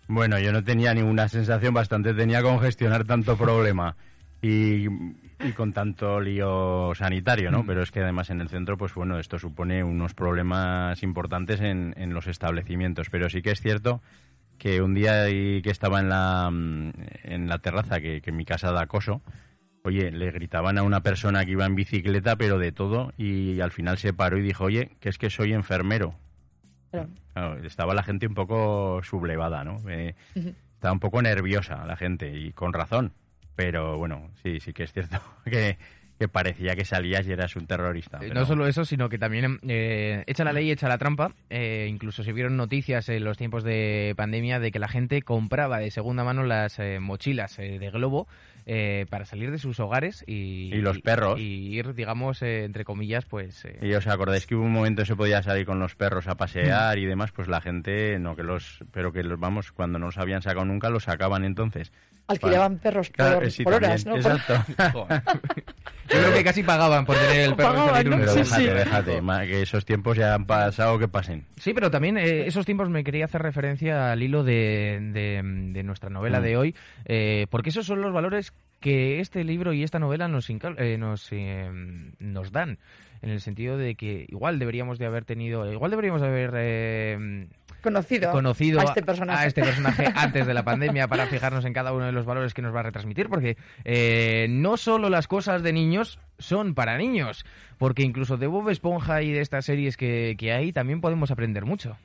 Bueno, 0.08 0.38
yo 0.38 0.52
no 0.52 0.64
tenía 0.64 0.92
ninguna 0.92 1.28
sensación, 1.28 1.72
bastante 1.72 2.14
tenía 2.14 2.42
con 2.42 2.60
gestionar 2.60 3.04
tanto 3.04 3.36
problema 3.36 3.96
y, 4.42 4.88
y 5.42 5.52
con 5.52 5.72
tanto 5.72 6.20
lío 6.20 6.92
sanitario, 6.94 7.50
¿no? 7.50 7.64
Pero 7.64 7.82
es 7.82 7.90
que 7.90 8.00
además 8.00 8.30
en 8.30 8.40
el 8.40 8.48
centro, 8.48 8.76
pues 8.76 8.94
bueno, 8.94 9.18
esto 9.18 9.38
supone 9.38 9.82
unos 9.82 10.14
problemas 10.14 11.02
importantes 11.02 11.60
en, 11.60 11.94
en 11.96 12.12
los 12.12 12.26
establecimientos. 12.26 13.10
Pero 13.10 13.28
sí 13.28 13.42
que 13.42 13.50
es 13.50 13.60
cierto 13.60 14.02
que 14.58 14.82
un 14.82 14.94
día 14.94 15.26
que 15.26 15.70
estaba 15.70 16.00
en 16.00 16.08
la, 16.08 16.50
mm, 16.50 16.92
en 17.24 17.48
la 17.48 17.58
terraza, 17.58 18.00
que, 18.00 18.20
que 18.20 18.32
mi 18.32 18.44
casa 18.44 18.72
da 18.72 18.82
acoso, 18.82 19.22
oye, 19.82 20.10
le 20.10 20.30
gritaban 20.30 20.78
a 20.78 20.82
una 20.82 21.02
persona 21.02 21.44
que 21.44 21.52
iba 21.52 21.64
en 21.64 21.74
bicicleta, 21.74 22.36
pero 22.36 22.58
de 22.58 22.72
todo, 22.72 23.12
y 23.16 23.60
al 23.60 23.70
final 23.70 23.98
se 23.98 24.12
paró 24.12 24.38
y 24.38 24.42
dijo, 24.42 24.64
oye, 24.64 24.90
que 25.00 25.08
es 25.08 25.18
que 25.18 25.30
soy 25.30 25.52
enfermero. 25.52 26.14
Claro. 26.90 27.08
Claro, 27.32 27.64
estaba 27.64 27.94
la 27.94 28.02
gente 28.02 28.26
un 28.26 28.34
poco 28.34 29.00
sublevada, 29.02 29.64
¿no? 29.64 29.80
Eh, 29.88 30.14
estaba 30.34 30.92
un 30.92 31.00
poco 31.00 31.22
nerviosa 31.22 31.86
la 31.86 31.96
gente 31.96 32.36
y 32.36 32.52
con 32.52 32.72
razón. 32.72 33.12
Pero 33.56 33.98
bueno, 33.98 34.30
sí, 34.42 34.60
sí 34.60 34.72
que 34.72 34.84
es 34.84 34.92
cierto 34.92 35.20
que, 35.44 35.76
que 36.18 36.28
parecía 36.28 36.74
que 36.76 36.84
salías 36.84 37.26
y 37.26 37.32
eras 37.32 37.56
un 37.56 37.66
terrorista. 37.66 38.18
Eh, 38.18 38.28
pero- 38.28 38.34
No 38.34 38.46
solo 38.46 38.66
eso, 38.66 38.84
sino 38.84 39.08
que 39.08 39.18
también 39.18 39.58
eh, 39.68 40.24
echa 40.26 40.44
la 40.44 40.52
ley, 40.52 40.70
echa 40.70 40.88
la 40.88 40.98
trampa. 40.98 41.32
Eh, 41.50 41.86
incluso 41.90 42.22
se 42.22 42.32
vieron 42.32 42.56
noticias 42.56 43.08
en 43.08 43.24
los 43.24 43.36
tiempos 43.36 43.64
de 43.64 44.14
pandemia 44.16 44.58
de 44.60 44.70
que 44.70 44.78
la 44.78 44.88
gente 44.88 45.22
compraba 45.22 45.78
de 45.78 45.90
segunda 45.90 46.24
mano 46.24 46.42
las 46.44 46.78
eh, 46.78 47.00
mochilas 47.00 47.58
eh, 47.58 47.78
de 47.78 47.90
globo 47.90 48.28
eh, 48.66 49.06
para 49.08 49.24
salir 49.24 49.50
de 49.50 49.58
sus 49.58 49.80
hogares 49.80 50.22
y, 50.26 50.70
Y 50.74 50.80
los 50.82 51.00
perros. 51.00 51.40
y 51.40 51.74
ir, 51.76 51.94
digamos, 51.94 52.42
entre 52.42 52.84
comillas, 52.84 53.24
pues 53.24 53.64
eh, 53.64 53.78
Y 53.82 53.92
os 53.94 54.06
acordáis 54.06 54.46
que 54.46 54.54
hubo 54.54 54.64
un 54.64 54.72
momento 54.72 55.04
se 55.06 55.16
podía 55.16 55.42
salir 55.42 55.64
con 55.66 55.80
los 55.80 55.96
perros 55.96 56.28
a 56.28 56.36
pasear 56.36 56.98
y 56.98 57.06
demás, 57.06 57.32
pues 57.32 57.48
la 57.48 57.60
gente, 57.62 58.18
no 58.20 58.36
que 58.36 58.42
los, 58.42 58.84
pero 58.92 59.12
que 59.12 59.22
los, 59.24 59.40
vamos, 59.40 59.72
cuando 59.72 59.98
no 59.98 60.06
los 60.06 60.18
habían 60.18 60.42
sacado 60.42 60.66
nunca, 60.66 60.90
los 60.90 61.04
sacaban 61.04 61.44
entonces. 61.44 61.90
Alquilaban 62.30 62.78
perros 62.78 63.08
por, 63.08 63.16
Claro, 63.16 63.50
sí, 63.50 63.64
por 63.64 63.74
horas, 63.74 64.04
también, 64.04 64.24
¿no? 64.24 64.30
Exacto. 64.30 65.06
yo 65.08 65.16
creo 66.08 66.32
que 66.34 66.44
casi 66.44 66.62
pagaban 66.62 67.04
por 67.06 67.16
tener 67.16 67.40
el 67.50 67.54
perro 67.54 67.74
Pagaban, 67.74 68.10
¿no? 68.10 68.16
Pero 68.18 68.32
Sí, 68.32 68.38
déjate, 68.40 68.62
sí. 68.62 68.66
déjate, 68.68 69.20
ma- 69.22 69.44
que 69.46 69.62
esos 69.62 69.84
tiempos 69.84 70.16
ya 70.16 70.34
han 70.34 70.46
pasado, 70.46 70.98
que 70.98 71.08
pasen. 71.08 71.44
Sí, 71.56 71.74
pero 71.74 71.90
también 71.90 72.16
eh, 72.18 72.46
esos 72.46 72.64
tiempos 72.66 72.88
me 72.88 73.04
quería 73.04 73.24
hacer 73.26 73.42
referencia 73.42 74.12
al 74.12 74.22
hilo 74.22 74.44
de, 74.44 74.98
de- 75.12 75.42
de 75.72 75.82
nuestra 75.82 76.10
novela 76.10 76.40
Mm. 76.40 76.42
de 76.44 76.56
hoy, 76.56 76.74
eh, 77.06 77.46
porque 77.50 77.70
esos 77.70 77.86
son 77.86 78.00
los 78.00 78.12
valores 78.12 78.52
que 78.80 79.20
este 79.20 79.44
libro 79.44 79.72
y 79.72 79.82
esta 79.82 79.98
novela 79.98 80.26
nos, 80.28 80.48
incal- 80.50 80.76
eh, 80.78 80.96
nos, 80.98 81.28
eh, 81.32 81.68
nos 82.18 82.50
dan, 82.52 82.78
en 83.22 83.28
el 83.28 83.40
sentido 83.42 83.76
de 83.76 83.94
que 83.96 84.24
igual 84.30 84.58
deberíamos 84.58 84.98
de 84.98 85.04
haber 85.06 85.26
tenido, 85.26 85.70
igual 85.70 85.90
deberíamos 85.90 86.22
de 86.22 86.26
haber 86.28 86.50
eh, 86.56 87.46
Conocido, 87.80 88.32
conocido 88.32 88.80
a 88.80 88.84
este 88.84 89.02
personaje. 89.02 89.44
a 89.44 89.46
este 89.46 89.62
personaje 89.62 90.12
antes 90.14 90.46
de 90.46 90.54
la 90.54 90.64
pandemia 90.64 91.08
para 91.08 91.26
fijarnos 91.26 91.64
en 91.64 91.72
cada 91.72 91.92
uno 91.92 92.06
de 92.06 92.12
los 92.12 92.26
valores 92.26 92.54
que 92.54 92.62
nos 92.62 92.74
va 92.74 92.80
a 92.80 92.84
retransmitir, 92.84 93.28
porque 93.28 93.56
eh, 93.84 94.46
no 94.50 94.76
solo 94.76 95.08
las 95.08 95.26
cosas 95.26 95.62
de 95.62 95.72
niños 95.72 96.18
son 96.38 96.74
para 96.74 96.96
niños, 96.98 97.44
porque 97.78 98.02
incluso 98.02 98.36
de 98.36 98.46
Bob 98.46 98.68
Esponja 98.70 99.22
y 99.22 99.32
de 99.32 99.40
estas 99.40 99.64
series 99.64 99.96
que, 99.96 100.36
que 100.38 100.52
hay 100.52 100.72
también 100.72 101.00
podemos 101.00 101.30
aprender 101.30 101.64
mucho. 101.64 101.96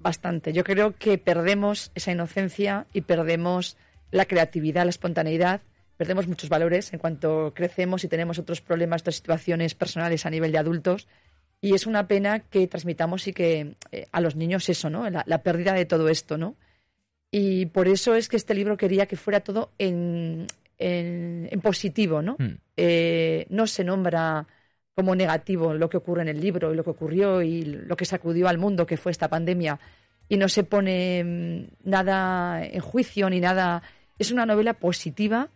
Bastante. 0.00 0.52
Yo 0.52 0.64
creo 0.64 0.96
que 0.96 1.18
perdemos 1.18 1.92
esa 1.94 2.12
inocencia 2.12 2.86
y 2.92 3.02
perdemos 3.02 3.76
la 4.10 4.24
creatividad, 4.24 4.84
la 4.84 4.90
espontaneidad, 4.90 5.60
perdemos 5.96 6.26
muchos 6.26 6.48
valores 6.48 6.92
en 6.94 6.98
cuanto 6.98 7.52
crecemos 7.54 8.04
y 8.04 8.08
tenemos 8.08 8.38
otros 8.38 8.62
problemas, 8.62 9.02
otras 9.02 9.16
situaciones 9.16 9.74
personales 9.74 10.24
a 10.24 10.30
nivel 10.30 10.52
de 10.52 10.58
adultos. 10.58 11.06
Y 11.60 11.74
es 11.74 11.86
una 11.86 12.08
pena 12.08 12.40
que 12.40 12.66
transmitamos 12.66 13.26
y 13.28 13.32
que 13.32 13.76
eh, 13.92 14.06
a 14.12 14.20
los 14.20 14.34
niños 14.36 14.68
eso, 14.68 14.88
¿no? 14.88 15.08
La, 15.10 15.24
la 15.26 15.42
pérdida 15.42 15.74
de 15.74 15.84
todo 15.84 16.08
esto, 16.08 16.38
¿no? 16.38 16.56
Y 17.30 17.66
por 17.66 17.86
eso 17.86 18.14
es 18.14 18.28
que 18.28 18.36
este 18.36 18.54
libro 18.54 18.76
quería 18.76 19.06
que 19.06 19.16
fuera 19.16 19.40
todo 19.40 19.70
en, 19.78 20.46
en, 20.78 21.48
en 21.50 21.60
positivo, 21.60 22.22
¿no? 22.22 22.36
Hmm. 22.38 22.56
Eh, 22.76 23.46
no 23.50 23.66
se 23.66 23.84
nombra 23.84 24.46
como 24.94 25.14
negativo 25.14 25.72
lo 25.74 25.88
que 25.88 25.98
ocurre 25.98 26.22
en 26.22 26.28
el 26.28 26.40
libro 26.40 26.72
y 26.72 26.76
lo 26.76 26.82
que 26.82 26.90
ocurrió 26.90 27.42
y 27.42 27.62
lo 27.62 27.96
que 27.96 28.04
sacudió 28.04 28.48
al 28.48 28.58
mundo, 28.58 28.86
que 28.86 28.96
fue 28.96 29.12
esta 29.12 29.28
pandemia, 29.28 29.78
y 30.28 30.36
no 30.36 30.48
se 30.48 30.64
pone 30.64 31.22
mm, 31.24 31.88
nada 31.88 32.64
en 32.64 32.80
juicio 32.80 33.30
ni 33.30 33.40
nada. 33.40 33.82
Es 34.18 34.32
una 34.32 34.46
novela 34.46 34.74
positiva 34.74 35.48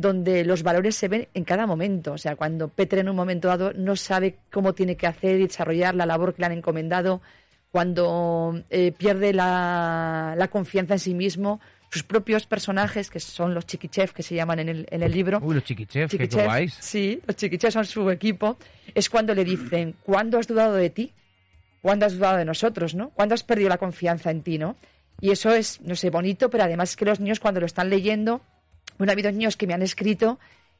donde 0.00 0.44
los 0.44 0.62
valores 0.62 0.96
se 0.96 1.08
ven 1.08 1.28
en 1.34 1.44
cada 1.44 1.66
momento. 1.66 2.12
O 2.12 2.18
sea, 2.18 2.36
cuando 2.36 2.68
Petre 2.68 3.00
en 3.00 3.08
un 3.08 3.16
momento 3.16 3.48
dado 3.48 3.72
no 3.74 3.96
sabe 3.96 4.38
cómo 4.50 4.72
tiene 4.74 4.96
que 4.96 5.06
hacer 5.06 5.36
y 5.36 5.46
desarrollar 5.46 5.94
la 5.94 6.06
labor 6.06 6.34
que 6.34 6.42
le 6.42 6.46
han 6.46 6.52
encomendado, 6.52 7.20
cuando 7.70 8.62
eh, 8.70 8.92
pierde 8.92 9.32
la, 9.32 10.34
la 10.36 10.48
confianza 10.48 10.94
en 10.94 10.98
sí 11.00 11.14
mismo, 11.14 11.60
sus 11.90 12.02
propios 12.02 12.46
personajes, 12.46 13.10
que 13.10 13.20
son 13.20 13.52
los 13.52 13.66
chiquichef 13.66 14.12
que 14.12 14.22
se 14.22 14.34
llaman 14.34 14.60
en 14.60 14.68
el, 14.68 14.86
en 14.90 15.02
el 15.02 15.12
libro, 15.12 15.38
Uy, 15.42 15.54
los 15.54 15.64
chiquichefs, 15.64 16.10
qué 16.10 16.18
Chiquichef, 16.18 16.44
guays. 16.44 16.74
Sí, 16.80 17.20
los 17.26 17.36
chiquichefs 17.36 17.74
son 17.74 17.84
su 17.84 18.08
equipo. 18.10 18.56
Es 18.94 19.10
cuando 19.10 19.34
le 19.34 19.44
dicen, 19.44 19.94
¿cuándo 20.02 20.38
has 20.38 20.46
dudado 20.46 20.74
de 20.74 20.90
ti? 20.90 21.12
¿Cuándo 21.82 22.06
has 22.06 22.16
dudado 22.16 22.38
de 22.38 22.44
nosotros, 22.44 22.94
no? 22.94 23.10
¿Cuándo 23.10 23.34
has 23.34 23.42
perdido 23.42 23.68
la 23.68 23.78
confianza 23.78 24.30
en 24.30 24.42
ti, 24.42 24.58
no? 24.58 24.76
Y 25.20 25.30
eso 25.30 25.52
es, 25.54 25.80
no 25.82 25.94
sé, 25.96 26.10
bonito, 26.10 26.48
pero 26.48 26.64
además 26.64 26.90
es 26.90 26.96
que 26.96 27.04
los 27.04 27.20
niños 27.20 27.40
cuando 27.40 27.60
lo 27.60 27.66
están 27.66 27.90
leyendo, 27.90 28.40
bueno, 29.00 29.10
ha 29.10 29.14
habido 29.14 29.32
niños 29.32 29.56
que 29.56 29.66
me 29.66 29.74
han 29.74 29.82
escrito 29.82 30.38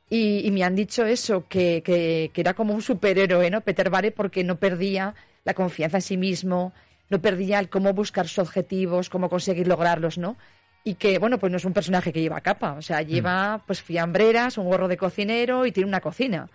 y, 0.08 0.46
y 0.46 0.50
me 0.50 0.62
han 0.62 0.76
dicho 0.76 1.06
eso, 1.06 1.46
que, 1.48 1.82
que, 1.82 2.30
que 2.34 2.40
era 2.40 2.54
como 2.54 2.74
un 2.74 2.82
superhéroe, 2.82 3.50
¿no? 3.50 3.62
Peter 3.62 3.88
Vare, 3.90 4.10
porque 4.12 4.44
no 4.44 4.56
perdía 4.56 5.14
la 5.44 5.54
confianza 5.54 5.96
en 5.98 6.02
sí 6.02 6.16
mismo, 6.16 6.72
no 7.08 7.20
perdía 7.20 7.58
el 7.58 7.68
cómo 7.68 7.92
buscar 7.94 8.28
sus 8.28 8.38
objetivos, 8.40 9.08
cómo 9.08 9.28
conseguir 9.30 9.66
lograrlos, 9.66 10.18
¿no? 10.18 10.36
Y 10.84 10.94
que, 10.94 11.18
bueno, 11.18 11.38
pues 11.38 11.50
no 11.50 11.56
es 11.58 11.64
un 11.64 11.72
personaje 11.72 12.12
que 12.12 12.20
lleva 12.20 12.40
capa, 12.40 12.72
o 12.74 12.82
sea, 12.82 13.02
lleva 13.02 13.62
pues 13.66 13.82
fiambreras, 13.82 14.58
un 14.58 14.66
gorro 14.66 14.86
de 14.88 14.96
cocinero 14.96 15.64
y 15.66 15.72
tiene 15.72 15.88
una 15.88 16.00
cocina. 16.00 16.48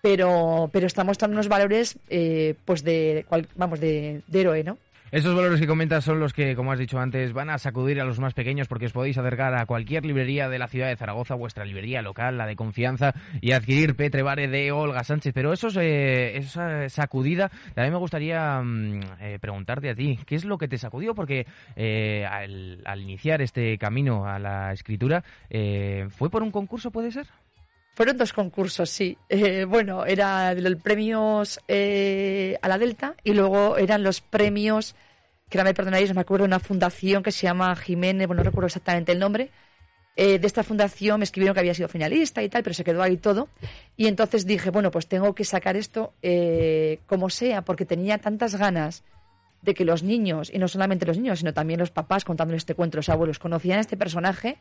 Pero, 0.00 0.68
pero 0.72 0.86
está 0.86 1.04
mostrando 1.04 1.34
unos 1.36 1.48
valores, 1.48 1.96
eh, 2.08 2.54
pues 2.64 2.82
de, 2.82 3.24
cual- 3.28 3.48
vamos, 3.54 3.78
de, 3.80 4.22
de 4.26 4.40
héroe, 4.40 4.64
¿no? 4.64 4.78
Esos 5.12 5.34
valores 5.34 5.60
que 5.60 5.66
comentas 5.66 6.04
son 6.04 6.20
los 6.20 6.32
que, 6.32 6.56
como 6.56 6.72
has 6.72 6.78
dicho 6.78 6.98
antes, 6.98 7.34
van 7.34 7.50
a 7.50 7.58
sacudir 7.58 8.00
a 8.00 8.04
los 8.06 8.18
más 8.18 8.32
pequeños 8.32 8.66
porque 8.66 8.86
os 8.86 8.92
podéis 8.92 9.18
acercar 9.18 9.54
a 9.54 9.66
cualquier 9.66 10.06
librería 10.06 10.48
de 10.48 10.58
la 10.58 10.68
ciudad 10.68 10.88
de 10.88 10.96
Zaragoza, 10.96 11.34
vuestra 11.34 11.66
librería 11.66 12.00
local, 12.00 12.38
la 12.38 12.46
de 12.46 12.56
confianza, 12.56 13.12
y 13.42 13.52
adquirir 13.52 13.94
Petre 13.94 14.22
Vare 14.22 14.48
de 14.48 14.72
Olga 14.72 15.04
Sánchez. 15.04 15.34
Pero 15.34 15.52
esos, 15.52 15.76
eh, 15.76 16.38
esa 16.38 16.88
sacudida, 16.88 17.50
también 17.74 17.92
me 17.92 17.98
gustaría 17.98 18.62
mm, 18.62 19.00
eh, 19.20 19.38
preguntarte 19.38 19.90
a 19.90 19.94
ti, 19.94 20.18
¿qué 20.24 20.34
es 20.34 20.46
lo 20.46 20.56
que 20.56 20.66
te 20.66 20.78
sacudió? 20.78 21.14
Porque 21.14 21.46
eh, 21.76 22.24
al, 22.24 22.80
al 22.86 23.02
iniciar 23.02 23.42
este 23.42 23.76
camino 23.76 24.26
a 24.26 24.38
la 24.38 24.72
escritura, 24.72 25.24
eh, 25.50 26.08
¿fue 26.08 26.30
por 26.30 26.42
un 26.42 26.50
concurso, 26.50 26.90
puede 26.90 27.12
ser? 27.12 27.26
Fueron 27.94 28.16
dos 28.16 28.32
concursos, 28.32 28.88
sí. 28.88 29.18
Eh, 29.28 29.66
bueno, 29.66 30.06
era 30.06 30.54
los 30.54 30.76
premios 30.76 31.60
eh, 31.68 32.56
a 32.62 32.68
la 32.68 32.78
Delta 32.78 33.14
y 33.22 33.34
luego 33.34 33.76
eran 33.76 34.02
los 34.02 34.22
premios, 34.22 34.94
que 35.50 35.58
ahora 35.58 35.70
me 35.70 35.74
perdonaréis, 35.74 36.08
no 36.08 36.14
me 36.14 36.22
acuerdo, 36.22 36.46
una 36.46 36.58
fundación 36.58 37.22
que 37.22 37.32
se 37.32 37.42
llama 37.42 37.76
Jiménez, 37.76 38.26
bueno, 38.26 38.42
no 38.42 38.48
recuerdo 38.48 38.68
exactamente 38.68 39.12
el 39.12 39.18
nombre. 39.18 39.50
Eh, 40.16 40.38
de 40.38 40.46
esta 40.46 40.62
fundación 40.62 41.20
me 41.20 41.24
escribieron 41.24 41.54
que 41.54 41.60
había 41.60 41.74
sido 41.74 41.88
finalista 41.88 42.42
y 42.42 42.48
tal, 42.48 42.62
pero 42.62 42.72
se 42.72 42.82
quedó 42.82 43.02
ahí 43.02 43.18
todo. 43.18 43.48
Y 43.96 44.06
entonces 44.06 44.46
dije, 44.46 44.70
bueno, 44.70 44.90
pues 44.90 45.06
tengo 45.06 45.34
que 45.34 45.44
sacar 45.44 45.76
esto 45.76 46.14
como 47.06 47.28
sea, 47.28 47.62
porque 47.62 47.84
tenía 47.84 48.16
tantas 48.18 48.54
ganas 48.54 49.04
de 49.60 49.74
que 49.74 49.84
los 49.84 50.02
niños, 50.02 50.50
y 50.52 50.58
no 50.58 50.66
solamente 50.66 51.06
los 51.06 51.18
niños, 51.18 51.40
sino 51.40 51.52
también 51.52 51.78
los 51.78 51.90
papás 51.90 52.24
contándoles 52.24 52.62
este 52.62 52.74
cuento, 52.74 52.96
los 52.96 53.08
abuelos, 53.10 53.38
conocían 53.38 53.78
este 53.78 53.96
personaje 53.96 54.56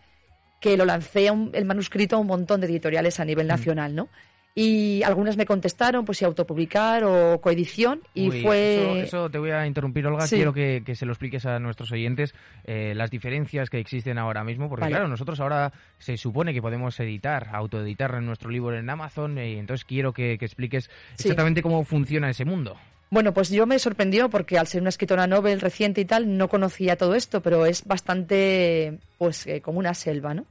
que 0.61 0.77
lo 0.77 0.85
lancé 0.85 1.27
a 1.27 1.33
un- 1.33 1.51
el 1.53 1.65
manuscrito 1.65 2.15
a 2.15 2.19
un 2.19 2.27
montón 2.27 2.61
de 2.61 2.67
editoriales 2.67 3.19
a 3.19 3.23
Mm. 3.25 3.27
nivel 3.27 3.47
nacional, 3.47 3.93
¿no? 3.95 4.07
Y 4.53 5.01
algunas 5.03 5.37
me 5.37 5.45
contestaron, 5.45 6.03
pues 6.03 6.17
si 6.17 6.25
autopublicar 6.25 7.05
o 7.05 7.39
coedición, 7.39 8.01
y 8.13 8.27
Uy, 8.27 8.41
fue... 8.41 8.75
Eso, 9.03 9.17
eso 9.19 9.29
te 9.29 9.37
voy 9.37 9.51
a 9.51 9.65
interrumpir, 9.65 10.05
Olga. 10.05 10.27
Sí. 10.27 10.35
Quiero 10.35 10.51
que, 10.51 10.83
que 10.85 10.93
se 10.93 11.05
lo 11.05 11.13
expliques 11.13 11.45
a 11.45 11.57
nuestros 11.59 11.89
oyentes 11.93 12.35
eh, 12.65 12.91
las 12.93 13.09
diferencias 13.09 13.69
que 13.69 13.79
existen 13.79 14.17
ahora 14.17 14.43
mismo, 14.43 14.67
porque 14.67 14.81
Vale. 14.81 14.91
claro, 14.95 15.07
nosotros 15.07 15.39
ahora 15.39 15.71
se 15.99 16.17
supone 16.17 16.53
que 16.53 16.61
podemos 16.61 16.99
editar, 16.99 17.47
autoeditar 17.53 18.21
nuestro 18.21 18.49
libro 18.49 18.77
en 18.77 18.89
Amazon, 18.89 19.37
eh, 19.37 19.51
y 19.53 19.57
entonces 19.57 19.85
quiero 19.85 20.11
que, 20.11 20.37
que 20.37 20.43
expliques 20.45 20.89
Sí. 21.15 21.29
exactamente 21.29 21.61
cómo 21.61 21.85
funciona 21.85 22.29
ese 22.29 22.43
mundo. 22.43 22.75
Bueno, 23.11 23.33
pues 23.33 23.49
yo 23.49 23.67
me 23.67 23.77
sorprendió 23.77 24.29
porque 24.29 24.57
al 24.57 24.67
ser 24.67 24.79
una 24.79 24.87
escritora 24.87 25.27
novel 25.27 25.59
reciente 25.59 25.99
y 25.99 26.05
tal, 26.05 26.37
no 26.37 26.47
conocía 26.47 26.95
todo 26.95 27.13
esto, 27.13 27.41
pero 27.41 27.65
es 27.65 27.83
bastante, 27.83 28.99
pues, 29.17 29.45
eh, 29.47 29.59
como 29.59 29.79
una 29.79 29.93
selva, 29.93 30.33
¿no? 30.33 30.45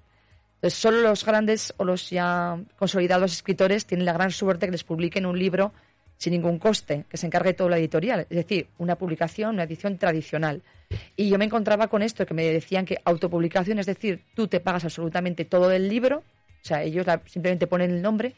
Entonces, 0.57 0.79
solo 0.79 1.01
los 1.01 1.25
grandes 1.25 1.73
o 1.79 1.85
los 1.85 2.11
ya 2.11 2.61
consolidados 2.77 3.33
escritores 3.33 3.87
tienen 3.87 4.05
la 4.05 4.12
gran 4.12 4.31
suerte 4.31 4.66
que 4.66 4.73
les 4.73 4.85
publiquen 4.85 5.25
un 5.25 5.38
libro 5.38 5.73
sin 6.18 6.35
ningún 6.35 6.59
coste, 6.59 7.07
que 7.09 7.16
se 7.16 7.25
encargue 7.25 7.55
todo 7.55 7.70
la 7.70 7.79
editorial, 7.79 8.27
es 8.29 8.37
decir, 8.37 8.68
una 8.77 8.96
publicación, 8.96 9.55
una 9.55 9.62
edición 9.62 9.96
tradicional. 9.96 10.61
Y 11.16 11.31
yo 11.31 11.38
me 11.38 11.46
encontraba 11.46 11.88
con 11.88 12.03
esto, 12.03 12.27
que 12.27 12.35
me 12.35 12.44
decían 12.44 12.85
que 12.85 13.01
autopublicación, 13.07 13.79
es 13.79 13.87
decir, 13.87 14.23
tú 14.35 14.49
te 14.49 14.61
pagas 14.61 14.85
absolutamente 14.85 15.46
todo 15.46 15.70
del 15.70 15.88
libro, 15.88 16.18
o 16.18 16.64
sea, 16.64 16.83
ellos 16.83 17.07
simplemente 17.25 17.66
ponen 17.66 17.90
el 17.90 18.03
nombre 18.03 18.35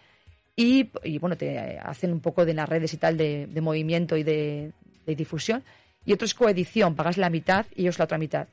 y, 0.57 0.91
y, 1.03 1.19
bueno, 1.19 1.37
te 1.37 1.79
hacen 1.79 2.13
un 2.13 2.21
poco 2.21 2.45
de 2.45 2.55
las 2.55 2.69
redes 2.69 2.93
y 2.95 2.97
tal 2.99 3.17
de, 3.17 3.47
de 3.47 3.61
movimiento 3.61 4.17
y 4.17 4.23
de, 4.23 4.73
de 5.07 5.15
difusión. 5.15 5.63
Y 6.05 6.13
otro 6.13 6.27
es 6.27 6.35
coedición, 6.35 6.95
pagas 6.95 7.17
la 7.17 7.31
mitad 7.31 7.67
y 7.75 7.83
ellos 7.83 7.99
la 7.99 8.05
otra 8.07 8.19
mitad. 8.19 8.49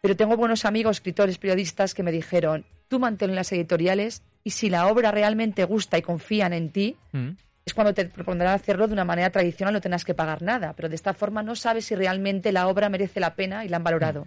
Pero 0.00 0.16
tengo 0.16 0.36
buenos 0.36 0.64
amigos, 0.64 0.96
escritores, 0.98 1.38
periodistas 1.38 1.94
que 1.94 2.02
me 2.02 2.12
dijeron, 2.12 2.64
tú 2.88 2.98
mantén 2.98 3.34
las 3.34 3.52
editoriales 3.52 4.22
y 4.44 4.50
si 4.50 4.70
la 4.70 4.86
obra 4.86 5.10
realmente 5.10 5.64
gusta 5.64 5.98
y 5.98 6.02
confían 6.02 6.52
en 6.52 6.70
ti, 6.70 6.96
Mm. 7.12 7.30
es 7.64 7.74
cuando 7.74 7.92
te 7.94 8.04
propondrán 8.06 8.54
hacerlo 8.54 8.86
de 8.86 8.92
una 8.92 9.04
manera 9.04 9.30
tradicional, 9.30 9.74
no 9.74 9.80
tengas 9.80 10.04
que 10.04 10.14
pagar 10.14 10.42
nada. 10.42 10.72
Pero 10.74 10.88
de 10.88 10.94
esta 10.94 11.14
forma 11.14 11.42
no 11.42 11.54
sabes 11.56 11.84
si 11.86 11.94
realmente 11.94 12.52
la 12.52 12.68
obra 12.68 12.88
merece 12.88 13.20
la 13.20 13.34
pena 13.34 13.64
y 13.64 13.68
la 13.68 13.76
han 13.78 13.84
valorado. 13.84 14.26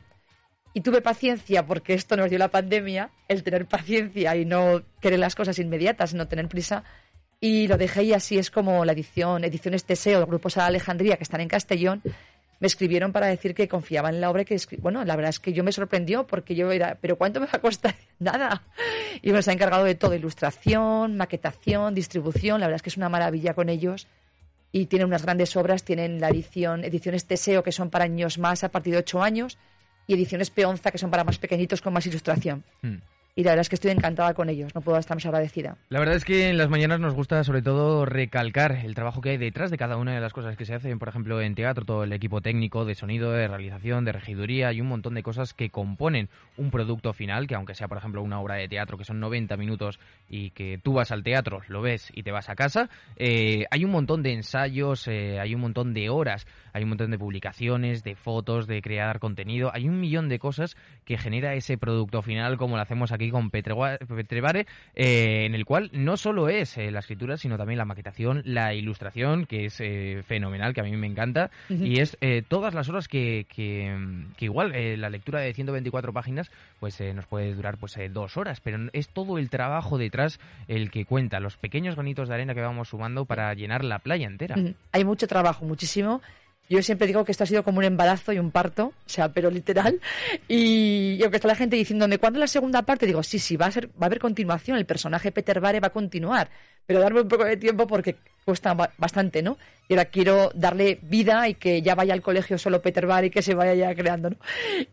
Y 0.73 0.81
tuve 0.81 1.01
paciencia 1.01 1.65
porque 1.65 1.93
esto 1.95 2.15
nos 2.17 2.29
dio 2.29 2.37
la 2.37 2.49
pandemia, 2.49 3.09
el 3.27 3.41
tener 3.43 3.65
paciencia 3.65 4.35
y 4.35 4.45
no 4.45 4.83
querer 5.01 5.19
las 5.19 5.35
cosas 5.35 5.57
inmediatas, 5.57 6.13
no 6.13 6.27
tener 6.27 6.47
prisa. 6.47 6.83
Y 7.41 7.67
lo 7.67 7.77
dejé 7.77 8.03
y 8.03 8.13
así 8.13 8.37
es 8.37 8.51
como 8.51 8.83
la 8.83 8.91
edición, 8.91 9.43
ediciones 9.43 9.85
Teseo, 9.85 10.19
el 10.19 10.25
grupo 10.25 10.49
Sala 10.49 10.67
Alejandría, 10.67 11.15
que 11.15 11.23
están 11.23 11.39
en 11.39 11.47
Castellón, 11.47 12.01
me 12.59 12.67
escribieron 12.67 13.13
para 13.13 13.27
decir 13.27 13.55
que 13.55 13.69
confiaban 13.69 14.15
en 14.15 14.21
la 14.21 14.29
obra 14.29 14.41
y 14.41 14.45
que, 14.45 14.57
bueno, 14.79 15.05
la 15.05 15.15
verdad 15.15 15.29
es 15.29 15.39
que 15.39 15.53
yo 15.53 15.63
me 15.63 15.71
sorprendió 15.71 16.27
porque 16.27 16.55
yo 16.55 16.71
era, 16.71 16.97
¿pero 16.99 17.17
cuánto 17.17 17.39
me 17.39 17.45
va 17.45 17.53
a 17.53 17.61
costar? 17.61 17.95
Nada. 18.19 18.63
Y 19.21 19.31
nos 19.31 19.47
ha 19.47 19.53
encargado 19.53 19.85
de 19.85 19.95
todo, 19.95 20.13
ilustración, 20.13 21.15
maquetación, 21.15 21.95
distribución, 21.95 22.59
la 22.59 22.67
verdad 22.67 22.77
es 22.77 22.81
que 22.81 22.89
es 22.89 22.97
una 22.97 23.09
maravilla 23.09 23.53
con 23.53 23.69
ellos. 23.69 24.07
Y 24.71 24.85
tienen 24.85 25.07
unas 25.07 25.23
grandes 25.23 25.55
obras, 25.55 25.83
tienen 25.83 26.19
la 26.19 26.29
edición, 26.29 26.83
ediciones 26.83 27.25
Teseo, 27.25 27.63
que 27.63 27.71
son 27.71 27.89
para 27.89 28.07
niños 28.07 28.37
más 28.37 28.63
a 28.63 28.69
partir 28.69 28.93
de 28.93 28.99
8 28.99 29.23
años, 29.23 29.57
y 30.05 30.13
ediciones 30.13 30.51
Peonza, 30.51 30.91
que 30.91 30.97
son 30.97 31.09
para 31.09 31.23
más 31.23 31.39
pequeñitos 31.39 31.81
con 31.81 31.93
más 31.93 32.05
ilustración. 32.05 32.63
Mm. 32.81 32.97
Y 33.39 33.43
la 33.43 33.51
verdad 33.51 33.61
es 33.61 33.69
que 33.69 33.75
estoy 33.75 33.91
encantada 33.91 34.33
con 34.33 34.49
ellos, 34.49 34.75
no 34.75 34.81
puedo 34.81 34.97
estar 34.97 35.15
más 35.15 35.25
agradecida. 35.25 35.77
La 35.87 35.99
verdad 35.99 36.17
es 36.17 36.25
que 36.25 36.49
en 36.49 36.57
las 36.57 36.69
mañanas 36.69 36.99
nos 36.99 37.13
gusta 37.13 37.41
sobre 37.45 37.61
todo 37.61 38.05
recalcar 38.05 38.81
el 38.83 38.95
trabajo 38.95 39.21
que 39.21 39.29
hay 39.29 39.37
detrás 39.37 39.71
de 39.71 39.77
cada 39.77 39.95
una 39.95 40.13
de 40.13 40.19
las 40.19 40.33
cosas 40.33 40.57
que 40.57 40.65
se 40.65 40.75
hacen, 40.75 40.99
por 40.99 41.07
ejemplo 41.07 41.39
en 41.39 41.55
teatro, 41.55 41.85
todo 41.85 42.03
el 42.03 42.11
equipo 42.11 42.41
técnico 42.41 42.83
de 42.83 42.95
sonido, 42.95 43.31
de 43.31 43.47
realización, 43.47 44.03
de 44.03 44.11
regiduría 44.11 44.73
y 44.73 44.81
un 44.81 44.87
montón 44.87 45.13
de 45.13 45.23
cosas 45.23 45.53
que 45.53 45.69
componen 45.69 46.27
un 46.57 46.69
producto 46.69 47.13
final, 47.13 47.47
que 47.47 47.55
aunque 47.55 47.75
sea 47.75 47.87
por 47.87 47.97
ejemplo 47.97 48.21
una 48.21 48.41
obra 48.41 48.55
de 48.55 48.67
teatro 48.67 48.97
que 48.97 49.05
son 49.05 49.21
90 49.21 49.55
minutos 49.55 50.01
y 50.27 50.49
que 50.49 50.77
tú 50.77 50.91
vas 50.91 51.13
al 51.13 51.23
teatro, 51.23 51.61
lo 51.69 51.81
ves 51.81 52.11
y 52.13 52.23
te 52.23 52.33
vas 52.33 52.49
a 52.49 52.55
casa, 52.55 52.89
eh, 53.15 53.67
hay 53.71 53.85
un 53.85 53.91
montón 53.91 54.21
de 54.21 54.33
ensayos, 54.33 55.07
eh, 55.07 55.39
hay 55.39 55.55
un 55.55 55.61
montón 55.61 55.93
de 55.93 56.09
horas, 56.09 56.45
hay 56.73 56.83
un 56.83 56.89
montón 56.89 57.09
de 57.09 57.17
publicaciones, 57.17 58.03
de 58.03 58.15
fotos, 58.15 58.67
de 58.67 58.81
crear 58.81 59.19
contenido, 59.19 59.71
hay 59.73 59.87
un 59.87 60.01
millón 60.01 60.27
de 60.27 60.39
cosas 60.39 60.75
que 61.05 61.17
genera 61.17 61.53
ese 61.53 61.77
producto 61.77 62.21
final 62.21 62.57
como 62.57 62.75
lo 62.75 62.81
hacemos 62.81 63.13
aquí 63.13 63.28
con 63.31 63.49
Petreva- 63.51 63.97
Petrevare, 63.97 64.65
eh, 64.95 65.45
en 65.45 65.55
el 65.55 65.65
cual 65.65 65.89
no 65.93 66.17
solo 66.17 66.49
es 66.49 66.77
eh, 66.77 66.91
la 66.91 66.99
escritura, 66.99 67.37
sino 67.37 67.57
también 67.57 67.77
la 67.77 67.85
maquetación, 67.85 68.41
la 68.45 68.73
ilustración, 68.73 69.45
que 69.45 69.65
es 69.65 69.79
eh, 69.79 70.21
fenomenal, 70.25 70.73
que 70.73 70.81
a 70.81 70.83
mí 70.83 70.95
me 70.95 71.07
encanta, 71.07 71.51
y 71.69 71.99
es 71.99 72.17
eh, 72.21 72.43
todas 72.47 72.73
las 72.73 72.89
horas 72.89 73.07
que, 73.07 73.45
que, 73.53 73.95
que 74.37 74.45
igual 74.45 74.73
eh, 74.75 74.97
la 74.97 75.09
lectura 75.09 75.39
de 75.41 75.53
124 75.53 76.13
páginas 76.13 76.51
pues 76.79 76.99
nos 77.13 77.25
puede 77.25 77.53
durar 77.53 77.77
pues 77.77 77.97
dos 78.11 78.37
horas, 78.37 78.61
pero 78.61 78.77
es 78.93 79.09
todo 79.09 79.37
el 79.37 79.49
trabajo 79.49 79.97
detrás 79.97 80.39
el 80.67 80.91
que 80.91 81.05
cuenta, 81.05 81.39
los 81.39 81.57
pequeños 81.57 81.95
granitos 81.95 82.29
de 82.29 82.35
arena 82.35 82.53
que 82.55 82.61
vamos 82.61 82.89
sumando 82.89 83.25
para 83.25 83.53
llenar 83.53 83.83
la 83.83 83.99
playa 83.99 84.27
entera. 84.27 84.55
Hay 84.91 85.03
mucho 85.03 85.27
trabajo, 85.27 85.65
muchísimo. 85.65 86.21
Yo 86.71 86.83
siempre 86.83 87.07
digo 87.07 87.25
que 87.25 87.31
esto 87.31 87.43
ha 87.43 87.47
sido 87.47 87.63
como 87.63 87.79
un 87.79 87.83
embarazo 87.85 88.31
y 88.31 88.37
un 88.37 88.51
parto, 88.51 88.93
o 89.05 89.09
sea, 89.09 89.33
pero 89.33 89.49
literal. 89.49 89.99
Y, 90.47 91.15
y 91.19 91.23
aunque 91.23 91.37
está 91.37 91.47
la 91.47 91.55
gente 91.55 91.75
diciéndome, 91.75 92.19
¿cuándo 92.19 92.37
es 92.37 92.41
la 92.41 92.47
segunda 92.47 92.83
parte? 92.83 93.07
Digo, 93.07 93.23
sí, 93.23 93.39
sí, 93.39 93.57
va 93.57 93.65
a, 93.65 93.71
ser, 93.71 93.87
va 93.87 94.03
a 94.03 94.05
haber 94.05 94.19
continuación. 94.19 94.77
El 94.77 94.85
personaje 94.85 95.31
Peter 95.31 95.59
Bare 95.59 95.79
va 95.79 95.87
a 95.87 95.91
continuar, 95.91 96.49
pero 96.85 96.99
darme 96.99 97.21
un 97.21 97.27
poco 97.27 97.43
de 97.45 97.57
tiempo 97.57 97.87
porque 97.87 98.17
cuesta 98.45 98.75
ba- 98.75 98.91
bastante, 98.99 99.41
¿no? 99.41 99.57
Y 99.87 99.93
ahora 99.93 100.05
quiero 100.05 100.51
darle 100.53 100.99
vida 101.01 101.49
y 101.49 101.55
que 101.55 101.81
ya 101.81 101.95
vaya 101.95 102.13
al 102.13 102.21
colegio 102.21 102.59
solo 102.59 102.83
Peter 102.83 103.07
Bare 103.07 103.27
y 103.27 103.29
que 103.31 103.41
se 103.41 103.55
vaya 103.55 103.73
ya 103.73 103.95
creando, 103.95 104.29
¿no? 104.29 104.37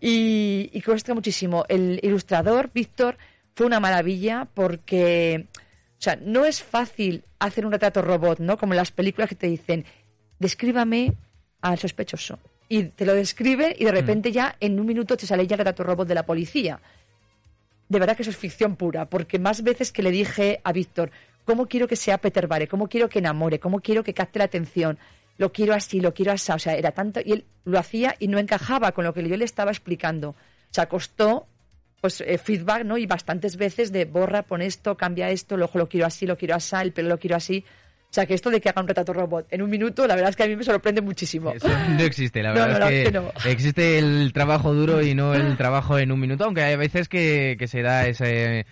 Y, 0.00 0.70
y 0.72 0.80
cuesta 0.80 1.12
muchísimo. 1.12 1.66
El 1.68 2.00
ilustrador, 2.02 2.70
Víctor, 2.72 3.18
fue 3.54 3.66
una 3.66 3.80
maravilla 3.80 4.48
porque, 4.54 5.44
o 5.52 6.00
sea, 6.00 6.16
no 6.16 6.46
es 6.46 6.62
fácil 6.62 7.24
hacer 7.38 7.66
un 7.66 7.72
retrato 7.72 8.00
robot, 8.00 8.38
¿no? 8.38 8.56
Como 8.56 8.72
en 8.72 8.78
las 8.78 8.92
películas 8.92 9.28
que 9.28 9.34
te 9.34 9.46
dicen, 9.46 9.84
descríbame 10.38 11.14
al 11.70 11.78
sospechoso. 11.78 12.38
Y 12.68 12.84
te 12.84 13.04
lo 13.04 13.14
describe 13.14 13.74
y 13.78 13.84
de 13.84 13.92
repente 13.92 14.32
ya 14.32 14.56
en 14.58 14.78
un 14.80 14.86
minuto 14.86 15.16
te 15.16 15.26
sale 15.26 15.46
ya 15.46 15.54
el 15.54 15.58
retrato 15.58 15.84
robot 15.84 16.08
de 16.08 16.14
la 16.14 16.26
policía. 16.26 16.80
De 17.88 17.98
verdad 18.00 18.16
que 18.16 18.22
eso 18.22 18.30
es 18.30 18.36
ficción 18.36 18.76
pura, 18.76 19.08
porque 19.08 19.38
más 19.38 19.62
veces 19.62 19.92
que 19.92 20.02
le 20.02 20.10
dije 20.10 20.60
a 20.64 20.72
Víctor, 20.72 21.10
¿cómo 21.44 21.66
quiero 21.66 21.86
que 21.86 21.94
sea 21.94 22.18
Peter 22.18 22.48
Bare? 22.48 22.66
¿Cómo 22.66 22.88
quiero 22.88 23.08
que 23.08 23.20
enamore? 23.20 23.60
¿Cómo 23.60 23.80
quiero 23.80 24.02
que 24.02 24.14
capte 24.14 24.40
la 24.40 24.46
atención? 24.46 24.98
Lo 25.38 25.52
quiero 25.52 25.74
así, 25.74 26.00
lo 26.00 26.12
quiero 26.12 26.32
así. 26.32 26.50
O 26.50 26.58
sea, 26.58 26.74
era 26.74 26.90
tanto. 26.90 27.20
Y 27.24 27.32
él 27.32 27.44
lo 27.64 27.78
hacía 27.78 28.16
y 28.18 28.26
no 28.26 28.38
encajaba 28.38 28.92
con 28.92 29.04
lo 29.04 29.14
que 29.14 29.26
yo 29.28 29.36
le 29.36 29.44
estaba 29.44 29.70
explicando. 29.70 30.30
O 30.30 30.34
sea, 30.72 30.88
costó 30.88 31.46
pues 32.00 32.20
eh, 32.20 32.38
feedback, 32.38 32.84
¿no? 32.84 32.98
Y 32.98 33.06
bastantes 33.06 33.56
veces 33.56 33.92
de 33.92 34.04
borra, 34.04 34.42
pon 34.42 34.62
esto, 34.62 34.96
cambia 34.96 35.30
esto, 35.30 35.56
luego 35.56 35.78
lo 35.78 35.88
quiero 35.88 36.06
así, 36.06 36.26
lo 36.26 36.36
quiero 36.36 36.54
así, 36.54 36.76
el 36.76 36.92
pelo 36.92 37.08
lo 37.08 37.18
quiero 37.18 37.36
así. 37.36 37.64
O 38.16 38.18
sea, 38.18 38.24
que 38.24 38.32
esto 38.32 38.48
de 38.48 38.62
que 38.62 38.70
haga 38.70 38.80
un 38.80 38.88
retrato 38.88 39.12
robot 39.12 39.46
en 39.50 39.60
un 39.60 39.68
minuto, 39.68 40.06
la 40.06 40.14
verdad 40.14 40.30
es 40.30 40.36
que 40.36 40.44
a 40.44 40.46
mí 40.46 40.56
me 40.56 40.64
sorprende 40.64 41.02
muchísimo. 41.02 41.52
Eso 41.52 41.68
no 41.68 42.00
existe, 42.02 42.42
la 42.42 42.52
verdad 42.54 42.70
no, 42.70 42.78
no, 42.78 42.88
es 42.88 43.10
que, 43.42 43.50
existe 43.50 43.98
el 43.98 44.32
trabajo 44.32 44.72
duro 44.72 45.02
y 45.02 45.14
no 45.14 45.34
el 45.34 45.54
trabajo 45.58 45.98
en 45.98 46.10
un 46.10 46.18
minuto, 46.18 46.44
aunque 46.44 46.62
hay 46.62 46.76
veces 46.76 47.10
que, 47.10 47.56
que 47.58 47.66
se 47.66 47.82
da 47.82 48.06
ese... 48.06 48.64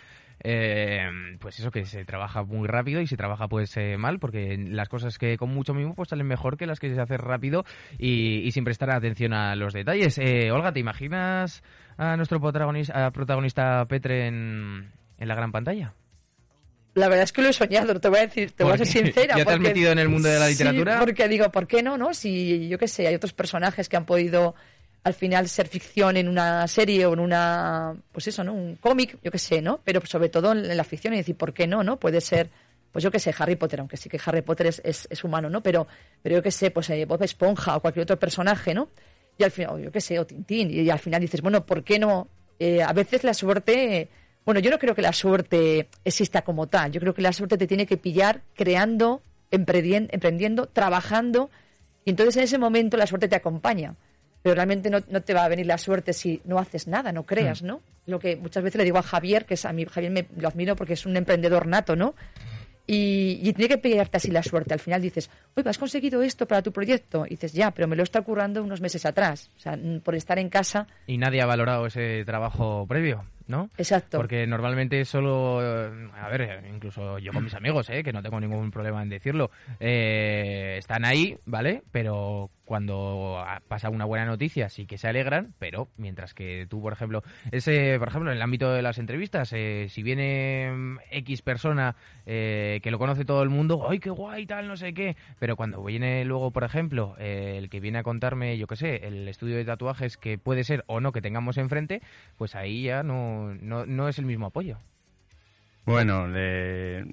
eh, 0.43 1.11
pues 1.41 1.59
eso 1.59 1.71
que 1.71 1.85
se 1.85 2.07
trabaja 2.07 2.43
muy 2.43 2.69
rápido 2.69 3.03
y 3.03 3.07
se 3.07 3.19
trabaja 3.19 3.49
pues 3.49 3.77
eh, 3.77 3.99
mal 3.99 4.19
porque 4.19 4.57
las 4.57 4.89
cosas 4.89 5.19
que 5.19 5.37
con 5.37 5.51
mucho 5.53 5.75
mimo 5.75 5.95
pues 5.95 6.09
salen 6.09 6.27
mejor 6.27 6.57
que 6.57 6.67
las 6.67 6.81
que 6.81 6.95
se 6.95 6.99
hacen 7.01 7.19
rápido 7.19 7.65
y, 7.99 8.39
y 8.47 8.51
sin 8.53 8.65
prestar 8.65 8.91
atención 8.93 9.35
a 9.35 9.57
los 9.57 9.75
detalles 9.75 10.17
Eh, 10.19 10.51
Olga 10.53 10.73
¿te 10.73 10.81
imaginas 10.81 11.63
a 11.99 12.17
nuestro 12.17 12.41
protagonista, 12.41 13.07
a 13.07 13.11
protagonista 13.11 13.85
Petre 13.87 14.27
en, 14.27 14.91
en 15.19 15.29
la 15.29 15.35
gran 15.35 15.53
pantalla? 15.53 15.93
La 16.95 17.09
verdad 17.09 17.25
es 17.25 17.33
que 17.33 17.43
lo 17.43 17.49
he 17.49 17.53
soñado, 17.53 17.93
no 17.95 18.01
te 18.01 18.09
voy 18.09 18.19
a 18.19 18.23
decir, 18.23 18.53
te 18.53 18.63
voy 18.65 18.73
a 18.75 18.77
ser 18.79 18.87
sincera. 18.87 19.37
¿ya 19.37 19.45
te 19.45 19.51
has 19.51 19.57
porque- 19.57 19.69
metido 19.69 19.91
en 19.93 19.99
el 19.99 20.09
mundo 20.09 20.29
de 20.29 20.39
la 20.39 20.47
Sí, 20.47 20.53
literatura? 20.53 21.01
porque 21.01 21.29
digo, 21.29 21.51
¿por 21.51 21.67
qué 21.67 21.83
no? 21.83 21.99
no? 21.99 22.15
Si 22.15 22.69
yo 22.69 22.79
qué 22.79 22.87
sé, 22.89 23.07
hay 23.09 23.15
otros 23.17 23.33
personajes 23.33 23.89
que 23.89 23.97
han 23.97 24.07
podido 24.07 24.55
al 25.03 25.13
final 25.13 25.49
ser 25.49 25.69
ficción 25.69 26.17
en 26.17 26.29
una 26.29 26.67
serie 26.69 27.05
o 27.07 27.13
en 27.13 27.19
una, 27.21 27.95
pues 28.13 28.29
eso, 28.29 28.43
¿no? 28.45 28.55
Un 28.55 28.77
cómic, 28.77 29.19
yo 29.23 29.31
qué 29.31 29.39
sé, 29.39 29.61
¿no? 29.61 29.81
Pero 29.85 30.01
sobre 30.07 30.29
todo 30.31 30.53
en 30.53 30.75
la 30.77 30.85
ficción 30.85 31.13
y 31.15 31.19
decir, 31.19 31.37
¿por 31.37 31.53
qué 31.53 31.67
no? 31.67 31.83
¿No? 31.85 31.99
Puede 31.99 32.21
ser, 32.23 32.49
pues 32.91 33.03
yo 33.03 33.11
qué 33.11 33.19
sé, 33.19 33.35
Harry 33.37 33.57
Potter, 33.57 33.81
aunque 33.81 33.97
sí 33.99 34.09
que 34.09 34.19
Harry 34.25 34.41
Potter 34.41 34.69
es, 34.69 34.81
es, 34.85 35.07
es 35.11 35.23
humano, 35.25 35.51
¿no? 35.51 35.63
Pero, 35.63 35.87
pero 36.23 36.37
yo 36.37 36.43
qué 36.43 36.51
sé, 36.51 36.71
pues 36.71 36.89
eh, 36.91 37.05
Bob 37.05 37.23
Esponja 37.23 37.77
o 37.77 37.81
cualquier 37.81 38.05
otro 38.05 38.19
personaje, 38.19 38.73
¿no? 38.73 38.89
Y 39.37 39.43
al 39.45 39.51
final, 39.51 39.83
yo 39.83 39.91
qué 39.93 40.01
sé, 40.01 40.19
o 40.19 40.25
Tintín, 40.27 40.71
y, 40.71 40.89
al 40.89 40.99
final 41.01 41.21
dices, 41.21 41.43
bueno, 41.43 41.67
¿por 41.67 41.83
qué 41.85 41.99
no? 41.99 42.29
Eh, 42.59 42.83
a 42.83 42.93
veces 42.95 43.25
la 43.25 43.35
suerte, 43.35 43.97
eh, 43.97 44.09
bueno, 44.45 44.61
yo 44.61 44.71
no 44.71 44.79
creo 44.79 44.95
que 44.95 45.03
la 45.03 45.13
suerte 45.13 45.89
exista 46.05 46.43
como 46.43 46.67
tal, 46.67 46.93
yo 46.93 47.01
creo 47.01 47.15
que 47.15 47.23
la 47.23 47.33
suerte 47.33 47.57
te 47.59 47.67
tiene 47.67 47.87
que 47.87 47.97
pillar 47.97 48.43
creando, 48.55 49.23
emprendien- 49.51 50.09
emprendiendo, 50.13 50.67
trabajando, 50.67 51.51
y 52.05 52.11
entonces 52.11 52.37
en 52.37 52.43
ese 52.45 52.59
momento 52.59 52.97
la 52.97 53.07
suerte 53.07 53.29
te 53.29 53.37
acompaña. 53.37 53.95
Pero 54.43 54.57
realmente 54.57 54.91
no, 54.91 54.99
no 55.09 55.23
te 55.23 55.33
va 55.33 55.45
a 55.45 55.49
venir 55.49 55.65
la 55.65 55.79
suerte 55.79 56.13
si 56.13 56.43
no 56.45 56.59
haces 56.59 56.87
nada, 56.87 57.13
no 57.13 57.23
creas, 57.23 57.63
¿no? 57.63 57.81
Lo 58.05 58.19
que 58.19 58.37
muchas 58.37 58.63
veces 58.63 58.77
le 58.77 58.85
digo 58.85 58.99
a 58.99 59.03
Javier, 59.03 59.47
que 59.47 59.55
es 59.55 59.65
a 59.65 59.73
mí, 59.73 59.87
Javier 59.87 60.13
me, 60.13 60.27
lo 60.37 60.49
admiro 60.49 60.77
porque 60.77 60.93
es 60.93 61.07
un 61.07 61.17
emprendedor 61.17 61.67
nato, 61.67 61.97
¿no? 61.97 62.15
Y, 62.87 63.41
y 63.43 63.55
tiene 63.55 63.69
que 63.69 63.79
pillarte 63.79 64.19
así 64.19 64.31
la 64.31 64.43
suerte. 64.43 64.75
Al 64.75 64.81
final 64.81 65.01
dices, 65.01 65.31
oye, 65.57 65.71
has 65.71 65.79
conseguido 65.79 66.23
esto 66.23 66.47
para 66.47 66.61
tu 66.61 66.71
proyecto. 66.71 67.25
Y 67.25 67.31
dices, 67.31 67.55
ya, 67.55 67.71
pero 67.71 67.89
me 67.89 67.97
lo 67.97 68.03
está 68.03 68.21
currando 68.21 68.63
unos 68.63 68.83
meses 68.83 69.07
atrás. 69.07 69.49
O 69.57 69.61
sea, 69.61 69.77
mm, 69.79 70.01
por 70.01 70.15
estar 70.15 70.39
en 70.39 70.51
casa. 70.51 70.87
Y 71.07 71.17
nadie 71.17 71.41
ha 71.41 71.47
valorado 71.47 71.87
ese 71.87 72.23
trabajo 72.27 72.85
previo, 72.87 73.25
¿no? 73.47 73.71
Exacto. 73.77 74.19
Porque 74.19 74.47
normalmente 74.47 75.05
solo, 75.05 75.61
eh, 75.63 76.11
a 76.21 76.29
ver, 76.29 76.65
incluso 76.73 77.19
yo 77.19 77.33
con 77.33 77.45
mis 77.45 77.55
amigos, 77.55 77.91
¿eh? 77.91 78.03
que 78.03 78.13
no 78.13 78.23
tengo 78.23 78.41
ningún 78.41 78.71
problema 78.71 79.03
en 79.03 79.09
decirlo, 79.09 79.51
eh, 79.81 80.77
están 80.79 81.05
ahí, 81.05 81.39
¿vale? 81.45 81.83
Pero 81.93 82.51
cuando 82.65 83.45
pasa 83.69 83.91
una 83.91 84.05
buena 84.05 84.25
noticia 84.25 84.69
sí 84.69 84.87
que 84.87 84.99
se 84.99 85.09
alegran, 85.09 85.55
pero 85.59 85.89
mientras 85.97 86.35
que 86.35 86.67
tú, 86.69 86.81
por 86.81 86.93
ejemplo, 86.93 87.23
ese, 87.53 87.99
por 87.99 88.09
ejemplo, 88.09 88.31
en 88.31 88.37
el 88.37 88.43
ámbito 88.43 88.73
de 88.73 88.83
las 88.83 88.99
entrevistas, 88.99 89.53
eh, 89.53 89.87
si 89.91 90.03
viene 90.03 90.71
mm, 90.73 90.99
X 91.11 91.43
persona 91.43 91.97
eh, 92.27 92.81
que 92.83 92.91
lo 92.91 92.99
conoce 92.99 93.25
todo 93.25 93.43
el 93.43 93.51
mundo, 93.51 93.87
¡ay, 93.89 93.99
qué 93.99 94.11
guay, 94.11 94.47
tal, 94.47 94.67
no 94.67 94.77
sé 94.77 94.95
qué! 94.95 95.17
Pero 95.39 95.57
cuando 95.57 95.83
viene 95.85 96.25
luego, 96.25 96.51
por 96.51 96.65
ejemplo, 96.65 97.15
eh, 97.19 97.57
el 97.59 97.69
que 97.69 97.81
viene 97.81 97.99
a 97.99 98.03
contarme, 98.03 98.57
yo 98.57 98.67
qué 98.67 98.77
sé, 98.77 99.07
el 99.07 99.29
estudio 99.29 99.57
de 99.57 99.65
tatuajes 99.65 100.17
que 100.17 100.39
puede 100.39 100.65
ser 100.65 100.85
o 100.87 101.01
no 101.01 101.13
que 101.13 101.21
tengamos 101.21 101.59
enfrente, 101.59 102.01
pues 102.37 102.55
ahí 102.55 102.85
ya 102.85 103.03
no, 103.03 103.34
no, 103.61 103.87
no 103.87 104.09
es 104.09 104.19
el 104.19 104.27
mismo 104.27 104.47
apoyo. 104.47 104.79
Bueno, 105.87 106.27
le- 106.29 107.05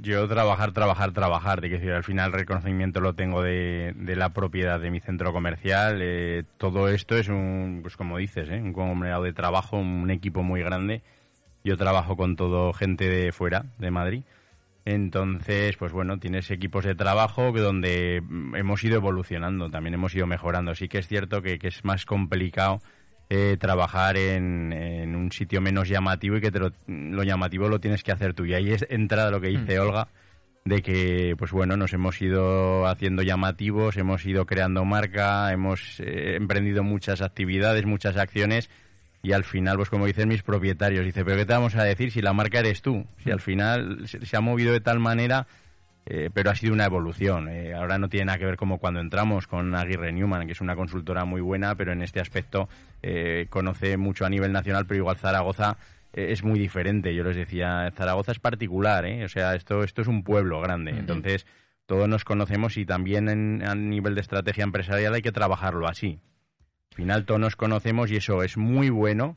yo 0.00 0.28
trabajar, 0.28 0.72
trabajar, 0.72 1.12
trabajar. 1.12 1.60
De 1.60 1.68
que 1.70 1.92
al 1.92 2.04
final 2.04 2.32
reconocimiento 2.32 3.00
lo 3.00 3.14
tengo 3.14 3.42
de, 3.42 3.94
de 3.96 4.14
la 4.16 4.28
propiedad 4.32 4.78
de 4.80 4.90
mi 4.90 5.00
centro 5.00 5.32
comercial. 5.32 5.98
eh, 6.02 6.44
todo 6.56 6.88
esto 6.88 7.16
es 7.16 7.28
un, 7.28 7.80
pues 7.82 7.96
como 7.96 8.18
dices, 8.18 8.48
¿eh? 8.48 8.60
un 8.62 8.72
conglomerado 8.72 9.24
de 9.24 9.32
trabajo, 9.32 9.76
un 9.78 10.10
equipo 10.10 10.42
muy 10.44 10.62
grande. 10.62 11.02
Yo 11.64 11.76
trabajo 11.76 12.16
con 12.16 12.36
todo 12.36 12.72
gente 12.72 13.08
de 13.08 13.32
fuera, 13.32 13.64
de 13.78 13.90
Madrid. 13.90 14.22
Entonces, 14.84 15.76
pues 15.76 15.92
bueno, 15.92 16.18
tienes 16.18 16.50
equipos 16.50 16.84
de 16.84 16.94
trabajo 16.94 17.52
donde 17.52 18.20
mm, 18.20 18.56
hemos 18.56 18.82
ido 18.84 18.96
evolucionando, 18.96 19.70
también 19.70 19.94
hemos 19.94 20.14
ido 20.14 20.26
mejorando. 20.26 20.74
Sí 20.74 20.88
que 20.88 20.98
es 20.98 21.06
cierto 21.08 21.42
que, 21.42 21.58
que 21.58 21.68
es 21.68 21.84
más 21.84 22.04
complicado 22.04 22.80
eh, 23.34 23.56
trabajar 23.56 24.18
en, 24.18 24.74
en 24.74 25.16
un 25.16 25.32
sitio 25.32 25.62
menos 25.62 25.88
llamativo 25.88 26.36
y 26.36 26.42
que 26.42 26.50
te 26.50 26.58
lo, 26.58 26.70
lo 26.86 27.22
llamativo 27.22 27.66
lo 27.66 27.80
tienes 27.80 28.02
que 28.02 28.12
hacer 28.12 28.34
tú. 28.34 28.44
Y 28.44 28.52
ahí 28.52 28.70
es 28.72 28.84
entra 28.90 29.30
lo 29.30 29.40
que 29.40 29.48
dice 29.48 29.80
Olga, 29.80 30.08
de 30.66 30.82
que, 30.82 31.34
pues 31.38 31.50
bueno, 31.50 31.78
nos 31.78 31.94
hemos 31.94 32.20
ido 32.20 32.86
haciendo 32.86 33.22
llamativos, 33.22 33.96
hemos 33.96 34.26
ido 34.26 34.44
creando 34.44 34.84
marca, 34.84 35.50
hemos 35.50 35.98
eh, 36.00 36.36
emprendido 36.36 36.82
muchas 36.82 37.22
actividades, 37.22 37.86
muchas 37.86 38.18
acciones 38.18 38.68
y 39.22 39.32
al 39.32 39.44
final, 39.44 39.78
pues 39.78 39.88
como 39.88 40.04
dicen 40.04 40.28
mis 40.28 40.42
propietarios, 40.42 41.06
dice, 41.06 41.24
pero 41.24 41.38
¿qué 41.38 41.46
te 41.46 41.54
vamos 41.54 41.74
a 41.74 41.84
decir 41.84 42.10
si 42.10 42.20
la 42.20 42.34
marca 42.34 42.58
eres 42.58 42.82
tú? 42.82 43.06
Si 43.24 43.30
al 43.30 43.40
final 43.40 44.06
se, 44.08 44.26
se 44.26 44.36
ha 44.36 44.42
movido 44.42 44.74
de 44.74 44.80
tal 44.80 45.00
manera 45.00 45.46
eh, 46.06 46.30
pero 46.32 46.50
ha 46.50 46.54
sido 46.54 46.72
una 46.72 46.84
evolución. 46.84 47.48
Eh, 47.48 47.74
ahora 47.74 47.98
no 47.98 48.08
tiene 48.08 48.26
nada 48.26 48.38
que 48.38 48.44
ver 48.44 48.56
como 48.56 48.78
cuando 48.78 49.00
entramos 49.00 49.46
con 49.46 49.74
Aguirre 49.74 50.12
Newman, 50.12 50.46
que 50.46 50.52
es 50.52 50.60
una 50.60 50.76
consultora 50.76 51.24
muy 51.24 51.40
buena, 51.40 51.74
pero 51.74 51.92
en 51.92 52.02
este 52.02 52.20
aspecto 52.20 52.68
eh, 53.02 53.46
conoce 53.50 53.96
mucho 53.96 54.24
a 54.24 54.30
nivel 54.30 54.52
nacional, 54.52 54.86
pero 54.86 54.98
igual 54.98 55.16
Zaragoza 55.16 55.76
es 56.12 56.42
muy 56.44 56.58
diferente. 56.58 57.14
Yo 57.14 57.24
les 57.24 57.36
decía, 57.36 57.90
Zaragoza 57.94 58.32
es 58.32 58.38
particular, 58.38 59.06
o 59.24 59.28
sea, 59.28 59.54
esto, 59.54 59.82
esto 59.82 60.02
es 60.02 60.08
un 60.08 60.24
pueblo 60.24 60.60
grande, 60.60 60.90
entonces 60.90 61.46
todos 61.86 62.08
nos 62.08 62.24
conocemos 62.24 62.76
y 62.76 62.84
también 62.84 63.28
en, 63.28 63.62
a 63.66 63.74
nivel 63.74 64.14
de 64.14 64.20
estrategia 64.20 64.64
empresarial 64.64 65.14
hay 65.14 65.22
que 65.22 65.32
trabajarlo 65.32 65.88
así. 65.88 66.20
Al 66.90 66.96
final 66.96 67.24
todos 67.24 67.40
nos 67.40 67.56
conocemos 67.56 68.10
y 68.10 68.16
eso 68.16 68.42
es 68.42 68.58
muy 68.58 68.90
bueno, 68.90 69.36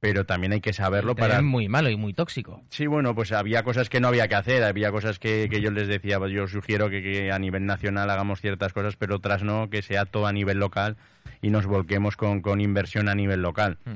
pero 0.00 0.24
también 0.24 0.52
hay 0.54 0.60
que 0.62 0.72
saberlo 0.72 1.14
para... 1.14 1.36
Es 1.36 1.42
muy 1.42 1.68
malo 1.68 1.90
y 1.90 1.96
muy 1.96 2.14
tóxico. 2.14 2.62
Sí, 2.70 2.86
bueno, 2.86 3.14
pues 3.14 3.32
había 3.32 3.62
cosas 3.62 3.90
que 3.90 4.00
no 4.00 4.08
había 4.08 4.28
que 4.28 4.34
hacer, 4.34 4.64
había 4.64 4.90
cosas 4.90 5.18
que, 5.18 5.48
que 5.50 5.60
yo 5.60 5.70
les 5.70 5.88
decía, 5.88 6.18
yo 6.28 6.48
sugiero 6.48 6.88
que, 6.88 7.02
que, 7.02 7.30
a 7.30 7.38
nivel 7.38 7.66
nacional 7.66 8.08
hagamos 8.08 8.40
ciertas 8.40 8.72
cosas, 8.72 8.96
pero 8.96 9.16
otras 9.16 9.42
no, 9.42 9.68
que 9.68 9.82
sea 9.82 10.06
todo 10.06 10.26
a 10.26 10.32
nivel 10.32 10.58
local 10.58 10.96
y 11.42 11.50
nos 11.50 11.66
volquemos 11.66 12.16
con, 12.16 12.40
con 12.40 12.62
inversión 12.62 13.10
a 13.10 13.14
nivel 13.14 13.42
local. 13.42 13.78
Mm. 13.84 13.94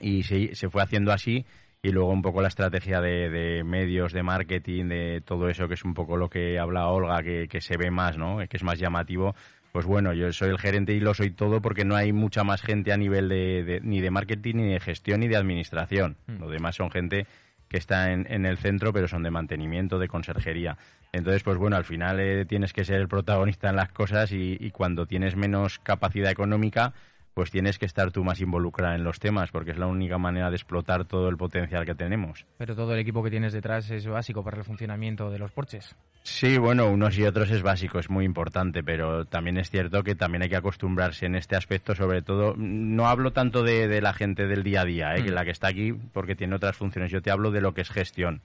Y 0.00 0.22
se, 0.22 0.54
se 0.54 0.70
fue 0.70 0.82
haciendo 0.82 1.12
así 1.12 1.44
y 1.82 1.90
luego 1.90 2.10
un 2.10 2.22
poco 2.22 2.40
la 2.40 2.48
estrategia 2.48 3.02
de, 3.02 3.28
de, 3.28 3.64
medios, 3.64 4.14
de 4.14 4.22
marketing, 4.22 4.86
de 4.86 5.20
todo 5.20 5.50
eso, 5.50 5.68
que 5.68 5.74
es 5.74 5.84
un 5.84 5.92
poco 5.92 6.16
lo 6.16 6.30
que 6.30 6.58
habla 6.58 6.88
Olga, 6.88 7.22
que, 7.22 7.46
que 7.48 7.60
se 7.60 7.76
ve 7.76 7.90
más, 7.90 8.16
¿no? 8.16 8.38
Que 8.48 8.56
es 8.56 8.62
más 8.62 8.78
llamativo, 8.78 9.34
pues 9.74 9.86
bueno, 9.86 10.12
yo 10.12 10.32
soy 10.32 10.50
el 10.50 10.58
gerente 10.60 10.92
y 10.92 11.00
lo 11.00 11.14
soy 11.14 11.32
todo 11.32 11.60
porque 11.60 11.84
no 11.84 11.96
hay 11.96 12.12
mucha 12.12 12.44
más 12.44 12.62
gente 12.62 12.92
a 12.92 12.96
nivel 12.96 13.28
de, 13.28 13.80
ni 13.82 14.00
de 14.00 14.08
marketing, 14.12 14.54
ni 14.54 14.72
de 14.72 14.78
gestión, 14.78 15.18
ni 15.18 15.26
de 15.26 15.34
administración. 15.34 16.16
Mm. 16.28 16.38
Lo 16.38 16.48
demás 16.48 16.76
son 16.76 16.92
gente 16.92 17.26
que 17.66 17.78
está 17.78 18.12
en, 18.12 18.46
el 18.46 18.56
centro, 18.56 18.92
pero 18.92 19.08
son 19.08 19.24
de 19.24 19.32
mantenimiento, 19.32 19.98
de 19.98 20.06
conserjería. 20.06 20.78
Entonces, 21.10 21.42
pues 21.42 21.58
bueno, 21.58 21.74
al 21.74 21.82
final 21.82 22.20
eh, 22.20 22.44
tienes 22.44 22.72
que 22.72 22.84
ser 22.84 23.00
el 23.00 23.08
protagonista 23.08 23.68
en 23.68 23.74
las 23.74 23.90
cosas 23.90 24.30
y, 24.30 24.56
y 24.60 24.70
cuando 24.70 25.06
tienes 25.06 25.34
menos 25.34 25.80
capacidad 25.80 26.30
económica, 26.30 26.92
pues 27.34 27.50
tienes 27.50 27.78
que 27.78 27.86
estar 27.86 28.12
tú 28.12 28.22
más 28.22 28.40
involucrada 28.40 28.94
en 28.94 29.02
los 29.02 29.18
temas, 29.18 29.50
porque 29.50 29.72
es 29.72 29.78
la 29.78 29.88
única 29.88 30.18
manera 30.18 30.50
de 30.50 30.56
explotar 30.56 31.04
todo 31.04 31.28
el 31.28 31.36
potencial 31.36 31.84
que 31.84 31.94
tenemos. 31.94 32.46
Pero 32.56 32.76
todo 32.76 32.94
el 32.94 33.00
equipo 33.00 33.22
que 33.22 33.30
tienes 33.30 33.52
detrás 33.52 33.90
es 33.90 34.06
básico 34.06 34.44
para 34.44 34.58
el 34.58 34.64
funcionamiento 34.64 35.30
de 35.30 35.38
los 35.40 35.50
porches. 35.50 35.96
Sí, 36.22 36.56
bueno, 36.56 36.88
unos 36.88 37.18
y 37.18 37.24
otros 37.24 37.50
es 37.50 37.62
básico, 37.62 37.98
es 37.98 38.08
muy 38.08 38.24
importante, 38.24 38.82
pero 38.82 39.24
también 39.26 39.58
es 39.58 39.68
cierto 39.68 40.02
que 40.04 40.14
también 40.14 40.42
hay 40.42 40.48
que 40.48 40.56
acostumbrarse 40.56 41.26
en 41.26 41.34
este 41.34 41.56
aspecto, 41.56 41.94
sobre 41.94 42.22
todo, 42.22 42.54
no 42.56 43.08
hablo 43.08 43.32
tanto 43.32 43.62
de, 43.62 44.00
la 44.00 44.14
gente 44.14 44.46
del 44.46 44.62
día 44.62 44.82
a 44.82 44.84
día, 44.84 45.16
¿eh? 45.16 45.22
mm. 45.22 45.34
la 45.34 45.44
que 45.44 45.50
está 45.50 45.68
aquí 45.68 45.92
porque 45.92 46.36
tiene 46.36 46.54
otras 46.54 46.76
funciones, 46.76 47.10
yo 47.10 47.20
te 47.20 47.30
hablo 47.30 47.50
de 47.50 47.60
lo 47.60 47.74
que 47.74 47.82
es 47.82 47.90
gestión 47.90 48.40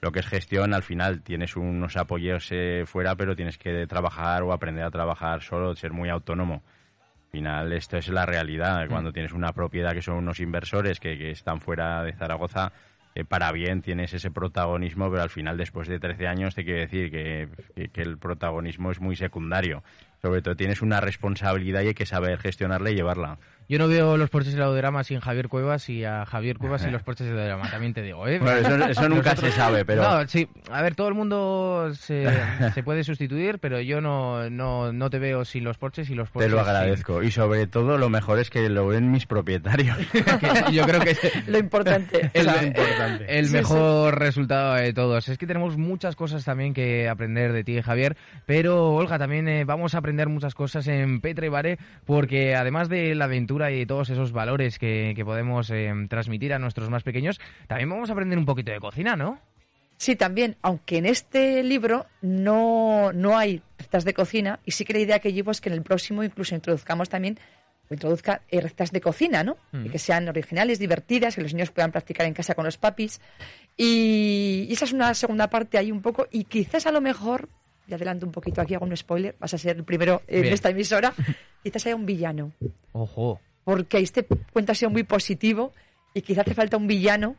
lo 0.00 0.10
que 0.10 0.18
es 0.18 0.26
gestión, 0.26 0.74
al 0.74 0.82
final 0.82 1.22
tienes 1.22 1.54
unos 1.54 1.96
apoyos 1.96 2.48
eh, 2.50 2.82
fuera, 2.86 3.14
pero 3.14 3.36
tienes 3.36 3.56
que 3.56 3.86
trabajar 3.86 4.42
o 4.42 4.52
aprender 4.52 4.84
a 4.84 4.90
trabajar 4.90 5.42
solo, 5.42 5.76
ser 5.76 5.92
muy 5.92 6.08
autónomo 6.08 6.64
final 7.32 7.72
esto 7.72 7.96
es 7.96 8.08
la 8.08 8.26
realidad. 8.26 8.84
Mm. 8.84 8.88
Cuando 8.90 9.10
tienes 9.10 9.32
una 9.32 9.54
propiedad 9.54 9.94
que 9.94 10.02
son 10.02 10.16
unos 10.16 10.38
inversores 10.38 11.00
que, 11.00 11.30
están 11.30 11.62
fuera 11.62 12.02
de 12.02 12.12
Zaragoza, 12.12 12.72
eh, 13.14 13.24
para 13.24 13.50
bien 13.52 13.80
tienes 13.80 14.12
ese 14.12 14.30
protagonismo, 14.30 15.10
pero 15.10 15.22
al 15.22 15.30
final 15.30 15.56
después 15.56 15.88
de 15.88 15.98
13 15.98 16.26
años 16.26 16.54
te 16.54 16.62
quiero 16.62 16.80
decir 16.80 17.10
que, 17.10 17.48
que, 17.90 18.02
el 18.02 18.18
protagonismo 18.18 18.90
es 18.90 19.00
muy 19.00 19.16
secundario. 19.16 19.82
Sobre 20.20 20.42
todo 20.42 20.56
tienes 20.56 20.82
una 20.82 21.00
responsabilidad 21.00 21.80
y 21.80 21.88
hay 21.88 21.94
que 21.94 22.04
saber 22.04 22.36
gestionarla 22.36 22.90
y 22.90 22.96
llevarla. 22.96 23.38
Yo 23.68 23.78
no 23.78 23.88
veo 23.88 24.16
los 24.16 24.28
porches 24.28 24.54
de 24.54 24.62
Audiorama 24.62 25.04
sin 25.04 25.20
Javier 25.20 25.48
Cuevas 25.48 25.88
y 25.88 26.04
a 26.04 26.26
Javier 26.26 26.58
Cuevas 26.58 26.82
sin 26.82 26.92
los 26.92 27.02
porches 27.02 27.26
de 27.26 27.32
Audiorama, 27.32 27.70
también 27.70 27.94
te 27.94 28.02
digo. 28.02 28.26
¿eh? 28.26 28.38
Bueno, 28.38 28.86
eso, 28.86 29.08
nunca 29.08 29.36
se 29.36 29.50
sabe, 29.52 29.84
pero... 29.84 30.02
No, 30.02 30.28
sí, 30.28 30.48
a 30.70 30.82
ver, 30.82 30.94
todo 30.94 31.08
el 31.08 31.14
mundo 31.14 31.90
se, 31.94 32.26
se 32.74 32.82
puede 32.82 33.04
sustituir, 33.04 33.58
pero 33.58 33.80
yo 33.80 34.00
no, 34.00 34.50
no, 34.50 34.92
no, 34.92 35.10
te 35.10 35.18
veo 35.18 35.44
sin 35.44 35.64
los 35.64 35.78
porches 35.78 36.10
y 36.10 36.14
los 36.14 36.28
porches... 36.30 36.50
Te 36.50 36.54
lo 36.54 36.60
agradezco. 36.60 37.22
Y 37.22 37.30
sobre 37.30 37.66
todo 37.66 37.98
lo 37.98 38.10
mejor 38.10 38.38
es 38.38 38.50
que 38.50 38.68
lo 38.68 38.88
ven 38.88 39.10
mis 39.10 39.26
propietarios. 39.26 39.96
yo 40.72 40.84
creo 40.84 41.00
que 41.00 41.10
es 41.10 41.46
lo 41.46 41.58
importante. 41.58 42.30
El, 42.34 42.46
lo 42.46 42.62
importante. 42.62 43.38
el 43.38 43.50
mejor 43.50 44.18
resultado 44.18 44.74
de 44.74 44.92
todos. 44.92 45.28
Es 45.28 45.38
que 45.38 45.46
tenemos 45.46 45.76
muchas 45.76 46.16
cosas 46.16 46.44
también 46.44 46.74
que 46.74 47.08
aprender 47.08 47.52
de 47.52 47.64
ti, 47.64 47.80
Javier, 47.80 48.16
pero 48.44 48.92
Olga, 48.92 49.18
también 49.18 49.48
eh, 49.48 49.64
vamos 49.64 49.94
a 49.94 49.98
aprender 49.98 50.28
muchas 50.28 50.54
cosas 50.54 50.86
en 50.88 51.20
Petra 51.20 51.46
y 51.46 51.48
Bare, 51.48 51.78
porque 52.04 52.54
además 52.54 52.88
de 52.88 53.14
la 53.14 53.24
aventura 53.24 53.51
y 53.70 53.86
todos 53.86 54.10
esos 54.10 54.32
valores 54.32 54.78
que, 54.78 55.20
podemos 55.24 55.70
eh, 55.70 55.92
transmitir 56.08 56.52
a 56.52 56.58
nuestros 56.58 56.90
más 56.90 57.02
pequeños, 57.02 57.40
también 57.66 57.90
vamos 57.90 58.10
a 58.10 58.12
aprender 58.12 58.38
un 58.38 58.46
poquito 58.46 58.72
de 58.72 58.80
cocina, 58.80 59.16
¿no? 59.16 59.38
Sí, 59.96 60.16
también, 60.16 60.56
aunque 60.62 60.98
en 60.98 61.06
este 61.06 61.62
libro 61.62 62.06
no, 62.22 63.12
no 63.12 63.38
hay 63.38 63.62
recetas 63.78 64.04
de 64.04 64.14
cocina, 64.14 64.58
y 64.64 64.72
sí 64.72 64.84
que 64.84 64.94
la 64.94 64.98
idea 64.98 65.18
que 65.20 65.32
llevo 65.32 65.52
es 65.52 65.60
que 65.60 65.68
en 65.68 65.74
el 65.74 65.82
próximo 65.82 66.24
incluso 66.24 66.56
introduzcamos 66.56 67.08
también 67.08 67.38
o 67.88 67.94
introduzca 67.94 68.42
eh, 68.48 68.60
recetas 68.60 68.90
de 68.90 69.00
cocina, 69.00 69.44
¿no? 69.44 69.56
Y 69.72 69.90
que 69.90 69.98
sean 69.98 70.28
originales, 70.28 70.78
divertidas, 70.78 71.36
que 71.36 71.42
los 71.42 71.54
niños 71.54 71.70
puedan 71.70 71.92
practicar 71.92 72.26
en 72.26 72.34
casa 72.34 72.54
con 72.54 72.64
los 72.64 72.78
papis. 72.78 73.20
Y, 73.76 74.66
esa 74.70 74.86
es 74.86 74.92
una 74.92 75.14
segunda 75.14 75.48
parte 75.48 75.78
ahí 75.78 75.92
un 75.92 76.02
poco, 76.02 76.26
y 76.30 76.44
quizás 76.44 76.86
a 76.86 76.92
lo 76.92 77.00
mejor, 77.00 77.48
y 77.86 77.94
adelanto 77.94 78.26
un 78.26 78.32
poquito 78.32 78.60
aquí, 78.60 78.74
hago 78.74 78.86
un 78.86 78.96
spoiler, 78.96 79.34
vas 79.38 79.54
a 79.54 79.58
ser 79.58 79.76
el 79.76 79.84
primero 79.84 80.22
en 80.26 80.46
esta 80.46 80.70
emisora, 80.70 81.12
quizás 81.62 81.86
haya 81.86 81.96
un 81.96 82.06
villano. 82.06 82.52
Ojo 82.92 83.40
porque 83.64 83.98
este 83.98 84.24
cuento 84.24 84.72
ha 84.72 84.74
sido 84.74 84.90
muy 84.90 85.04
positivo 85.04 85.72
y 86.14 86.22
quizá 86.22 86.42
hace 86.42 86.54
falta 86.54 86.76
un 86.76 86.86
villano 86.86 87.36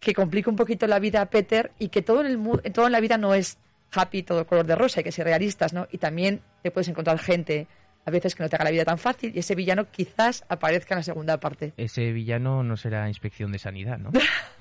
que 0.00 0.14
complique 0.14 0.50
un 0.50 0.56
poquito 0.56 0.86
la 0.86 0.98
vida 0.98 1.20
a 1.20 1.26
Peter 1.26 1.72
y 1.78 1.88
que 1.88 2.02
todo 2.02 2.24
en, 2.24 2.26
el, 2.26 2.72
todo 2.72 2.86
en 2.86 2.92
la 2.92 3.00
vida 3.00 3.16
no 3.16 3.34
es 3.34 3.58
happy, 3.92 4.22
todo 4.22 4.46
color 4.46 4.66
de 4.66 4.74
rosa, 4.74 5.00
hay 5.00 5.04
que 5.04 5.12
ser 5.12 5.24
realistas, 5.24 5.72
¿no? 5.72 5.86
Y 5.90 5.98
también 5.98 6.42
te 6.62 6.70
puedes 6.70 6.88
encontrar 6.88 7.18
gente 7.18 7.66
a 8.04 8.10
veces 8.10 8.34
que 8.34 8.42
no 8.42 8.48
te 8.50 8.56
haga 8.56 8.66
la 8.66 8.70
vida 8.70 8.84
tan 8.84 8.98
fácil 8.98 9.32
y 9.34 9.38
ese 9.38 9.54
villano 9.54 9.90
quizás 9.90 10.44
aparezca 10.48 10.94
en 10.94 10.98
la 10.98 11.02
segunda 11.02 11.40
parte. 11.40 11.72
Ese 11.78 12.12
villano 12.12 12.62
no 12.62 12.76
será 12.76 13.08
inspección 13.08 13.50
de 13.50 13.58
sanidad, 13.58 13.98
¿no? 13.98 14.10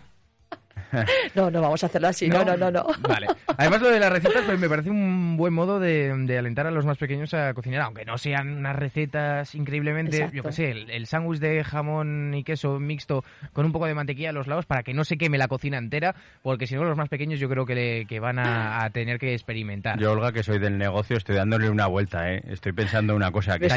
No, 1.36 1.50
no 1.50 1.62
vamos 1.62 1.84
a 1.84 1.88
hacerlo 1.88 2.08
así. 2.08 2.28
No, 2.28 2.44
no, 2.44 2.56
no, 2.56 2.72
no. 2.72 2.86
Vale. 3.02 3.28
Además, 3.58 3.82
lo 3.82 3.90
de 3.90 4.00
las 4.00 4.12
recetas 4.12 4.44
pues, 4.46 4.60
me 4.60 4.70
parece 4.70 4.90
un 4.90 5.38
buen 5.38 5.54
modo 5.54 5.80
de, 5.80 6.12
alentar 6.38 6.68
a 6.68 6.72
los 6.72 6.86
más 6.86 6.98
pequeños 6.98 7.34
a 7.34 7.54
cocinar, 7.54 7.82
aunque 7.82 8.06
no 8.06 8.18
sean 8.18 8.58
unas 8.58 8.76
recetas 8.76 9.56
increíblemente, 9.56 10.30
yo 10.34 10.44
qué 10.44 10.52
sé, 10.52 10.72
el, 10.72 11.08
sándwich 11.08 11.40
de 11.40 11.64
jamón 11.64 12.34
y 12.34 12.44
queso 12.44 12.80
mixto 12.80 13.24
con 13.52 13.66
un 13.66 13.72
poco 13.72 13.86
de 13.86 13.94
mantequilla 13.94 14.30
a 14.30 14.34
los 14.34 14.48
lados 14.48 14.66
para 14.66 14.84
que 14.84 14.94
no 14.94 15.04
se 15.04 15.18
queme 15.18 15.38
la 15.38 15.48
cocina 15.48 15.78
entera, 15.78 16.16
porque 16.42 16.68
si 16.68 16.76
no, 16.76 16.84
los 16.84 16.98
más 16.98 17.10
pequeños 17.10 17.40
yo 17.40 17.50
creo 17.50 17.66
que, 17.66 18.06
que 18.08 18.20
van 18.20 18.40
a, 18.40 18.90
tener 18.92 19.18
que 19.18 19.34
experimentar. 19.34 20.00
Yo, 20.00 20.12
Olga, 20.12 20.32
que 20.32 20.44
soy 20.44 20.60
del 20.60 20.78
negocio, 20.78 21.18
estoy 21.18 21.36
dándole 21.36 21.70
una 21.70 21.88
vuelta, 21.88 22.32
¿eh? 22.32 22.44
Estoy 22.48 22.74
pensando 22.74 23.16
una 23.16 23.32
cosa. 23.32 23.58
Que, 23.58 23.68
que 23.68 23.74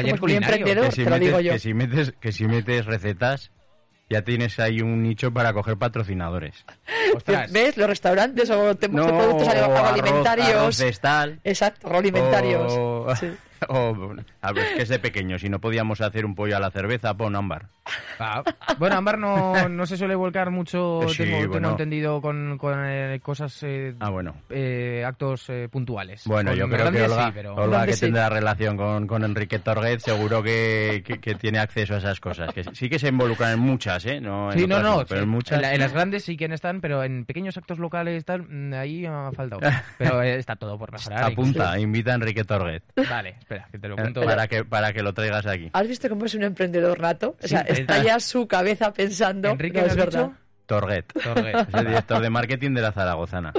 si 0.91 1.03
Que 1.05 1.59
si 1.59 1.73
metes, 1.73 2.13
que 2.19 2.31
si 2.31 2.45
metes 2.45 2.85
recetas 2.85 3.51
ya 4.09 4.21
tienes 4.21 4.59
ahí 4.59 4.81
un 4.81 5.03
nicho 5.03 5.31
para 5.31 5.53
coger 5.53 5.77
patrocinadores. 5.77 6.65
¿Ves? 7.51 7.77
Los 7.77 7.87
restaurantes 7.87 8.49
o 8.49 8.75
te, 8.75 8.87
no, 8.89 9.05
productos 9.07 9.47
agroalimentarios. 9.47 10.49
Arroz, 10.49 10.81
Exacto, 11.43 11.87
agroalimentarios. 11.87 12.73
Sí. 13.19 13.31
O, 13.69 14.13
a 14.41 14.51
ver, 14.51 14.75
que 14.75 14.83
es 14.83 14.89
de 14.89 14.99
pequeño. 14.99 15.37
Si 15.39 15.49
no 15.49 15.59
podíamos 15.59 16.01
hacer 16.01 16.25
un 16.25 16.35
pollo 16.35 16.57
a 16.57 16.59
la 16.59 16.71
cerveza, 16.71 17.15
pon 17.15 17.35
ámbar. 17.35 17.67
Ah, 18.19 18.43
bueno, 18.77 18.95
ámbar 18.97 19.17
no, 19.17 19.69
no, 19.69 19.85
se 19.85 19.97
suele 19.97 20.15
volcar 20.15 20.51
mucho, 20.51 20.99
tengo, 21.17 21.69
entendido, 21.69 22.21
con, 22.21 22.57
con 22.57 22.83
eh, 22.85 23.19
cosas, 23.21 23.63
eh, 23.63 23.95
ah, 23.99 24.09
bueno. 24.09 24.35
Eh, 24.49 25.03
actos 25.05 25.49
puntuales. 25.71 26.23
Bueno, 26.25 26.53
yo 26.53 26.67
creo 26.67 26.91
que 26.91 27.03
Olga, 27.03 27.33
Olga 27.55 27.85
que 27.85 27.95
tendrá 27.95 28.29
relación 28.29 28.77
con, 28.77 29.07
con 29.07 29.23
Enrique 29.23 29.59
Torguet, 29.59 29.99
seguro 29.99 30.41
que, 30.43 31.03
que, 31.03 31.35
tiene 31.35 31.59
acceso 31.59 31.95
a 31.95 31.97
esas 31.97 32.19
cosas. 32.19 32.53
Que 32.53 32.63
sí 32.73 32.89
que 32.89 32.99
se 32.99 33.09
involucran 33.09 33.53
en 33.53 33.59
muchas, 33.59 34.05
¿eh? 34.05 34.19
No 34.19 34.51
sí, 34.51 34.65
no, 34.67 34.81
no. 34.81 35.05
Pero 35.07 35.21
en, 35.21 35.29
muchas... 35.29 35.63
En, 35.63 35.79
las 35.79 35.93
grandes 35.93 36.23
sí 36.23 36.35
que 36.35 36.45
están, 36.45 36.81
pero 36.81 37.03
en 37.03 37.25
pequeños 37.25 37.57
actos 37.57 37.79
locales 37.79 38.25
tal, 38.25 38.43
mm, 38.47 38.73
ahí 38.73 39.05
ha 39.05 39.31
faltado. 39.31 39.61
Pero 39.97 40.21
está 40.21 40.55
todo 40.55 40.77
por 40.77 40.91
mejorar. 40.91 41.23
Apunta, 41.23 41.79
invita 41.79 42.11
a 42.11 42.15
Enrique 42.15 42.43
Torguet. 42.43 42.83
Vale. 43.09 43.37
Espera, 43.47 43.65
que 43.71 43.79
te 43.79 43.87
lo 43.87 43.95
cuento. 43.95 44.25
Para 44.25 44.45
que, 44.49 44.65
para 44.65 44.91
que 44.91 45.01
lo 45.01 45.13
traigas 45.13 45.45
aquí. 45.45 45.69
¿Has 45.71 45.87
visto 45.87 46.09
cómo 46.09 46.25
es 46.25 46.35
un 46.35 46.43
emprendedor 46.43 46.99
nato? 46.99 47.37
O 47.41 47.47
sea, 47.47 47.61
está 47.61 48.03
ya 48.03 48.19
su 48.19 48.45
cabeza 48.45 48.91
pensando. 48.91 49.51
Enrique, 49.51 49.79
no, 49.79 49.87
es 49.87 49.95
verdad. 49.95 50.31
Torguet. 50.65 51.05
Torguet. 51.13 51.55
Es 51.55 51.73
el 51.73 51.87
director 51.87 52.21
de 52.21 52.29
marketing 52.29 52.71
de 52.73 52.81
la 52.81 52.91
Zaragozana. 52.91 53.53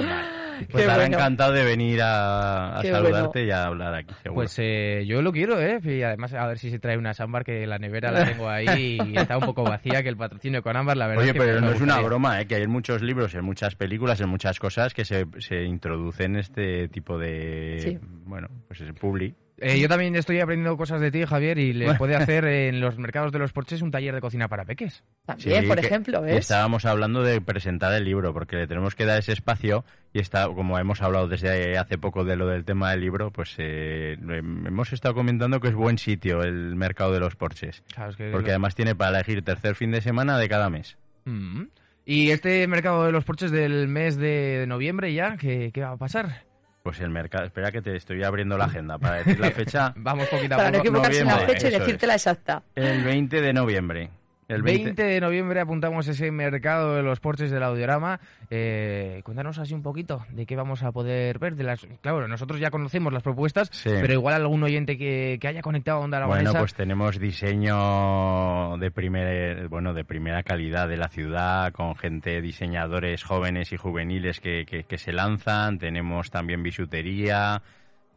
Pues 0.69 0.83
estará 0.83 1.05
encantado 1.05 1.53
de 1.53 1.63
venir 1.63 2.01
a, 2.03 2.81
saludarte 2.83 3.45
y 3.45 3.49
a 3.49 3.65
hablar 3.65 3.95
aquí, 3.95 4.13
Pues 4.31 4.53
eh, 4.59 5.05
yo 5.07 5.21
lo 5.23 5.31
quiero, 5.31 5.59
¿eh? 5.59 5.79
Y 5.83 6.03
además 6.03 6.33
a 6.33 6.45
ver 6.45 6.59
si 6.59 6.69
se 6.69 6.77
trae 6.77 6.97
una 6.97 7.13
ámbar, 7.17 7.43
que 7.43 7.65
la 7.65 7.79
nevera 7.79 8.11
la 8.11 8.25
tengo 8.25 8.47
ahí 8.47 8.99
y 9.07 9.17
está 9.17 9.37
un 9.37 9.45
poco 9.45 9.63
vacía, 9.63 10.03
que 10.03 10.09
el 10.09 10.17
patrocinio 10.17 10.61
con 10.61 10.75
ámbar, 10.75 10.97
la 10.97 11.07
verdad. 11.07 11.23
Oye, 11.23 11.31
es 11.31 11.33
que 11.33 11.39
pero 11.39 11.61
no 11.61 11.71
es 11.71 11.81
una 11.81 11.99
broma, 12.01 12.41
¿eh? 12.41 12.45
Que 12.45 12.55
hay 12.55 12.67
muchos 12.67 13.01
libros, 13.01 13.33
en 13.33 13.45
muchas 13.45 13.75
películas, 13.75 14.21
en 14.21 14.29
muchas 14.29 14.59
cosas 14.59 14.93
que 14.93 15.05
se, 15.05 15.25
se 15.39 15.63
introducen 15.63 16.35
este 16.35 16.89
tipo 16.89 17.17
de... 17.17 17.99
Bueno, 18.25 18.49
pues 18.67 18.81
es 18.81 18.91
publi 18.93 19.33
Eh, 19.61 19.79
yo 19.79 19.87
también 19.87 20.15
estoy 20.15 20.39
aprendiendo 20.39 20.77
cosas 20.77 21.01
de 21.01 21.11
ti, 21.11 21.25
Javier, 21.25 21.57
y 21.57 21.73
le 21.73 21.93
puede 21.95 22.15
hacer 22.15 22.45
en 22.45 22.79
los 22.81 22.97
mercados 22.97 23.31
de 23.31 23.39
los 23.39 23.51
porches 23.53 23.81
un 23.81 23.91
taller 23.91 24.13
de 24.15 24.21
cocina 24.21 24.47
para 24.47 24.65
peques. 24.65 25.03
También, 25.25 25.61
Sí, 25.63 25.67
por 25.67 25.79
ejemplo, 25.79 26.21
¿ves? 26.21 26.37
Estábamos 26.37 26.85
hablando 26.85 27.23
de 27.23 27.41
presentar 27.41 27.93
el 27.93 28.05
libro, 28.05 28.33
porque 28.33 28.55
le 28.55 28.67
tenemos 28.67 28.95
que 28.95 29.05
dar 29.05 29.19
ese 29.19 29.33
espacio 29.33 29.83
y 30.13 30.19
está, 30.19 30.47
como 30.47 30.77
hemos 30.79 31.01
hablado 31.01 31.27
desde 31.27 31.77
hace 31.77 31.97
poco 31.97 32.23
de 32.23 32.35
lo 32.35 32.47
del 32.47 32.65
tema 32.65 32.91
del 32.91 33.01
libro, 33.01 33.31
pues 33.31 33.55
eh, 33.57 34.17
hem- 34.21 34.67
hemos 34.67 34.91
estado 34.93 35.13
comentando 35.15 35.59
que 35.59 35.67
es 35.67 35.75
buen 35.75 35.97
sitio 35.97 36.41
el 36.43 36.75
mercado 36.75 37.11
de 37.13 37.19
los 37.19 37.35
porches. 37.35 37.83
Claro, 37.93 38.11
es 38.11 38.17
que- 38.17 38.29
Porque 38.31 38.49
además 38.49 38.75
tiene 38.75 38.95
para 38.95 39.17
elegir 39.17 39.43
tercer 39.43 39.75
fin 39.75 39.91
de 39.91 40.01
semana 40.01 40.37
de 40.37 40.49
cada 40.49 40.69
mes. 40.69 40.97
Mm. 41.25 41.63
Y 42.05 42.31
este 42.31 42.65
mercado 42.67 43.05
de 43.05 43.11
los 43.11 43.23
porches 43.23 43.51
del 43.51 43.87
mes 43.87 44.15
de 44.17 44.65
noviembre 44.67 45.13
ya, 45.13 45.37
¿qué, 45.37 45.69
qué 45.71 45.81
va 45.81 45.91
a 45.91 45.97
pasar? 45.97 46.41
Pues 46.83 46.99
el 47.01 47.09
mercado, 47.09 47.45
espera 47.45 47.71
que 47.71 47.81
te 47.81 47.95
estoy 47.95 48.23
abriendo 48.23 48.57
la 48.57 48.65
agenda 48.65 48.97
para 48.97 49.17
decir 49.17 49.39
la 49.39 49.51
fecha. 49.51 49.93
Vamos 49.97 50.27
poquito 50.27 50.55
a 50.55 50.57
Para 50.57 50.71
no 50.71 50.77
poco. 50.77 50.87
equivocarse 50.87 51.21
en 51.21 51.27
la 51.27 51.39
fecha 51.39 51.67
y 51.67 51.71
decirte 51.71 52.07
la 52.07 52.13
exacta. 52.15 52.63
El 52.75 53.03
20 53.03 53.41
de 53.41 53.53
noviembre. 53.53 54.09
El 54.49 54.63
20, 54.63 54.83
20 54.85 55.03
de 55.03 55.21
noviembre 55.21 55.59
apuntamos 55.61 56.07
ese 56.07 56.31
mercado 56.31 56.95
de 56.95 57.03
los 57.03 57.19
porches 57.19 57.51
del 57.51 57.63
audiorama. 57.63 58.19
Eh, 58.49 59.21
cuéntanos 59.23 59.59
así 59.59 59.73
un 59.75 59.83
poquito 59.83 60.25
de 60.31 60.45
qué 60.45 60.55
vamos 60.55 60.83
a 60.83 60.91
poder 60.91 61.37
ver. 61.39 61.55
De 61.55 61.63
las, 61.63 61.85
claro, 62.01 62.27
nosotros 62.27 62.59
ya 62.59 62.71
conocemos 62.71 63.13
las 63.13 63.21
propuestas, 63.23 63.69
Sí. 63.71 63.89
pero 64.01 64.11
igual 64.13 64.33
algún 64.33 64.63
oyente 64.63 64.97
que, 64.97 65.37
que 65.39 65.47
haya 65.47 65.61
conectado 65.61 65.99
a 65.99 66.01
Onda 66.01 66.17
Bueno, 66.19 66.33
Aragonesa. 66.33 66.59
pues 66.59 66.73
tenemos 66.73 67.19
diseño 67.19 68.77
de 68.79 68.91
primer, 68.91 69.67
bueno, 69.69 69.93
de 69.93 70.03
primera 70.03 70.43
calidad 70.43 70.87
de 70.89 70.97
la 70.97 71.09
ciudad, 71.09 71.71
con 71.71 71.95
gente, 71.95 72.41
diseñadores 72.41 73.23
jóvenes 73.23 73.71
y 73.71 73.77
juveniles 73.77 74.39
que, 74.39 74.65
que- 74.65 74.83
que 74.83 74.97
se 74.97 75.13
lanzan. 75.13 75.77
Tenemos 75.77 76.31
también 76.31 76.63
bisutería, 76.63 77.61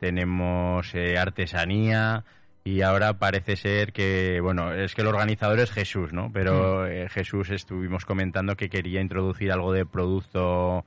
tenemos 0.01 0.95
eh, 0.95 1.19
artesanía. 1.19 2.25
Y 2.65 2.83
ahora 2.83 3.19
parece 3.19 3.57
ser 3.57 3.93
que, 3.93 4.39
bueno, 4.41 4.73
es 4.73 4.95
que 4.95 5.03
el 5.03 5.09
organizador 5.09 5.59
es 5.59 5.73
Jesús, 5.73 6.13
¿no? 6.13 6.31
Pero 6.33 6.87
eh, 6.87 7.09
Jesús 7.09 7.51
estuvimos 7.51 8.05
comentando 8.05 8.55
que 8.57 8.69
quería 8.69 9.01
introducir 9.01 9.51
algo 9.51 9.73
de 9.73 9.85
producto 9.85 10.85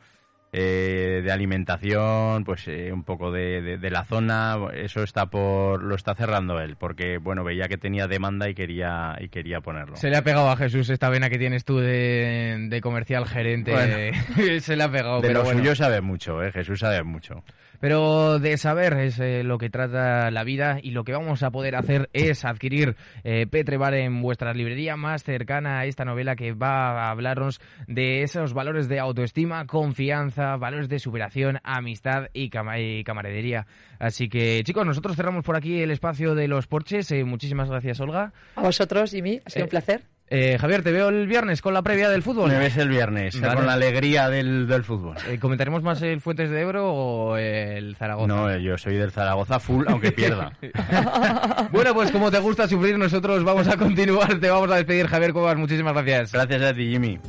eh, 0.53 1.19
de 1.21 1.31
alimentación, 1.33 2.45
pues 2.45 2.65
eh, 2.69 2.93
un 2.93 3.03
poco 3.03 3.29
de, 3.29 3.61
de- 3.61 3.77
de 3.77 3.89
la 3.89 4.05
zona, 4.05 4.55
eso 4.73 5.03
está 5.03 5.25
por 5.25 5.83
lo 5.83 5.95
está 5.95 6.15
cerrando 6.15 6.61
él, 6.61 6.77
porque 6.77 7.17
bueno 7.17 7.43
veía 7.43 7.67
que 7.67 7.77
tenía 7.77 8.07
demanda 8.07 8.47
y 8.47 8.53
quería 8.55 9.17
y 9.19 9.27
quería 9.27 9.59
ponerlo. 9.59 9.97
Se 9.97 10.09
le 10.09 10.15
ha 10.15 10.21
pegado 10.23 10.49
a 10.49 10.55
Jesús 10.55 10.89
esta 10.89 11.09
vena 11.09 11.29
que 11.29 11.37
tienes 11.37 11.65
tú 11.65 11.79
de, 11.79 12.67
de 12.69 12.79
comercial 12.81 13.25
gerente. 13.25 13.73
Bueno. 13.73 13.97
Se 14.61 14.77
le 14.77 14.83
ha 14.83 14.89
pegado. 14.89 15.19
de 15.19 15.27
pero 15.27 15.39
lo 15.39 15.43
bueno. 15.45 15.59
suyo 15.59 15.75
sabe 15.75 15.99
mucho, 15.99 16.41
eh, 16.41 16.53
Jesús 16.53 16.79
sabe 16.79 17.03
mucho. 17.03 17.43
Pero 17.79 18.39
de 18.39 18.57
saber 18.57 18.93
es 18.93 19.19
eh, 19.19 19.43
lo 19.43 19.57
que 19.57 19.69
trata 19.69 20.31
la 20.31 20.43
vida 20.43 20.79
y 20.81 20.91
lo 20.91 21.03
que 21.03 21.13
vamos 21.13 21.43
a 21.43 21.51
poder 21.51 21.75
hacer 21.75 22.09
es 22.13 22.45
adquirir 22.45 22.95
eh, 23.23 23.47
Petre 23.47 23.77
Bar 23.77 23.93
en 23.95 24.21
vuestra 24.21 24.53
librería 24.53 24.95
más 24.95 25.23
cercana 25.23 25.79
a 25.79 25.85
esta 25.85 26.05
novela 26.05 26.35
que 26.35 26.53
va 26.53 27.07
a 27.07 27.11
hablarnos 27.11 27.59
de 27.87 28.23
esos 28.23 28.53
valores 28.53 28.87
de 28.87 28.99
autoestima, 28.99 29.65
confianza, 29.67 30.55
valores 30.57 30.89
de 30.89 30.99
superación, 30.99 31.59
amistad 31.63 32.27
y, 32.33 32.49
cama- 32.49 32.79
y 32.79 33.03
camaradería. 33.03 33.67
Así 33.99 34.29
que 34.29 34.61
chicos, 34.63 34.85
nosotros 34.85 35.15
cerramos 35.15 35.43
por 35.43 35.55
aquí 35.55 35.81
el 35.81 35.91
espacio 35.91 36.35
de 36.35 36.47
los 36.47 36.67
porches. 36.67 37.11
Eh, 37.11 37.23
muchísimas 37.23 37.69
gracias 37.69 37.99
Olga. 37.99 38.33
A 38.55 38.61
vosotros, 38.61 39.11
Jimmy, 39.11 39.39
ha 39.45 39.49
sido 39.49 39.63
Eh, 39.63 39.65
un 39.65 39.69
placer. 39.69 40.01
Eh, 40.27 40.57
Javier, 40.59 40.81
te 40.81 40.91
veo 40.91 41.09
el 41.09 41.27
viernes 41.27 41.61
con 41.61 41.73
la 41.73 41.83
previa 41.83 42.09
del 42.09 42.23
fútbol. 42.23 42.49
Me 42.49 42.57
ves 42.57 42.75
el 42.77 42.89
viernes 42.89 43.39
Vale. 43.39 43.55
con 43.55 43.65
la 43.67 43.73
alegría 43.73 44.27
del, 44.29 44.67
del 44.67 44.83
fútbol. 44.83 45.15
Eh, 45.27 45.37
¿Comentaremos 45.39 45.83
más 45.83 46.01
el 46.01 46.19
Fuentes 46.19 46.49
de 46.49 46.61
Ebro 46.61 46.91
o 46.91 47.37
el 47.37 47.95
Zaragoza? 47.95 48.27
No, 48.27 48.49
eh, 48.49 48.61
yo 48.63 48.75
soy 48.77 48.95
del 48.95 49.11
Zaragoza 49.11 49.59
full, 49.59 49.85
aunque 49.87 50.11
pierda. 50.11 50.51
Bueno, 51.71 51.93
pues 51.93 52.11
como 52.11 52.31
te 52.31 52.39
gusta 52.39 52.67
sufrir, 52.67 52.97
nosotros 52.97 53.43
vamos 53.43 53.67
a 53.67 53.77
continuar. 53.77 54.39
Te 54.39 54.49
vamos 54.49 54.71
a 54.71 54.75
despedir, 54.75 55.07
Javier 55.07 55.33
Cuevas. 55.33 55.57
Muchísimas 55.57 55.93
gracias. 55.93 56.31
Gracias 56.31 56.61
a 56.61 56.73
ti, 56.73 56.89
Jimmy. 56.91 57.19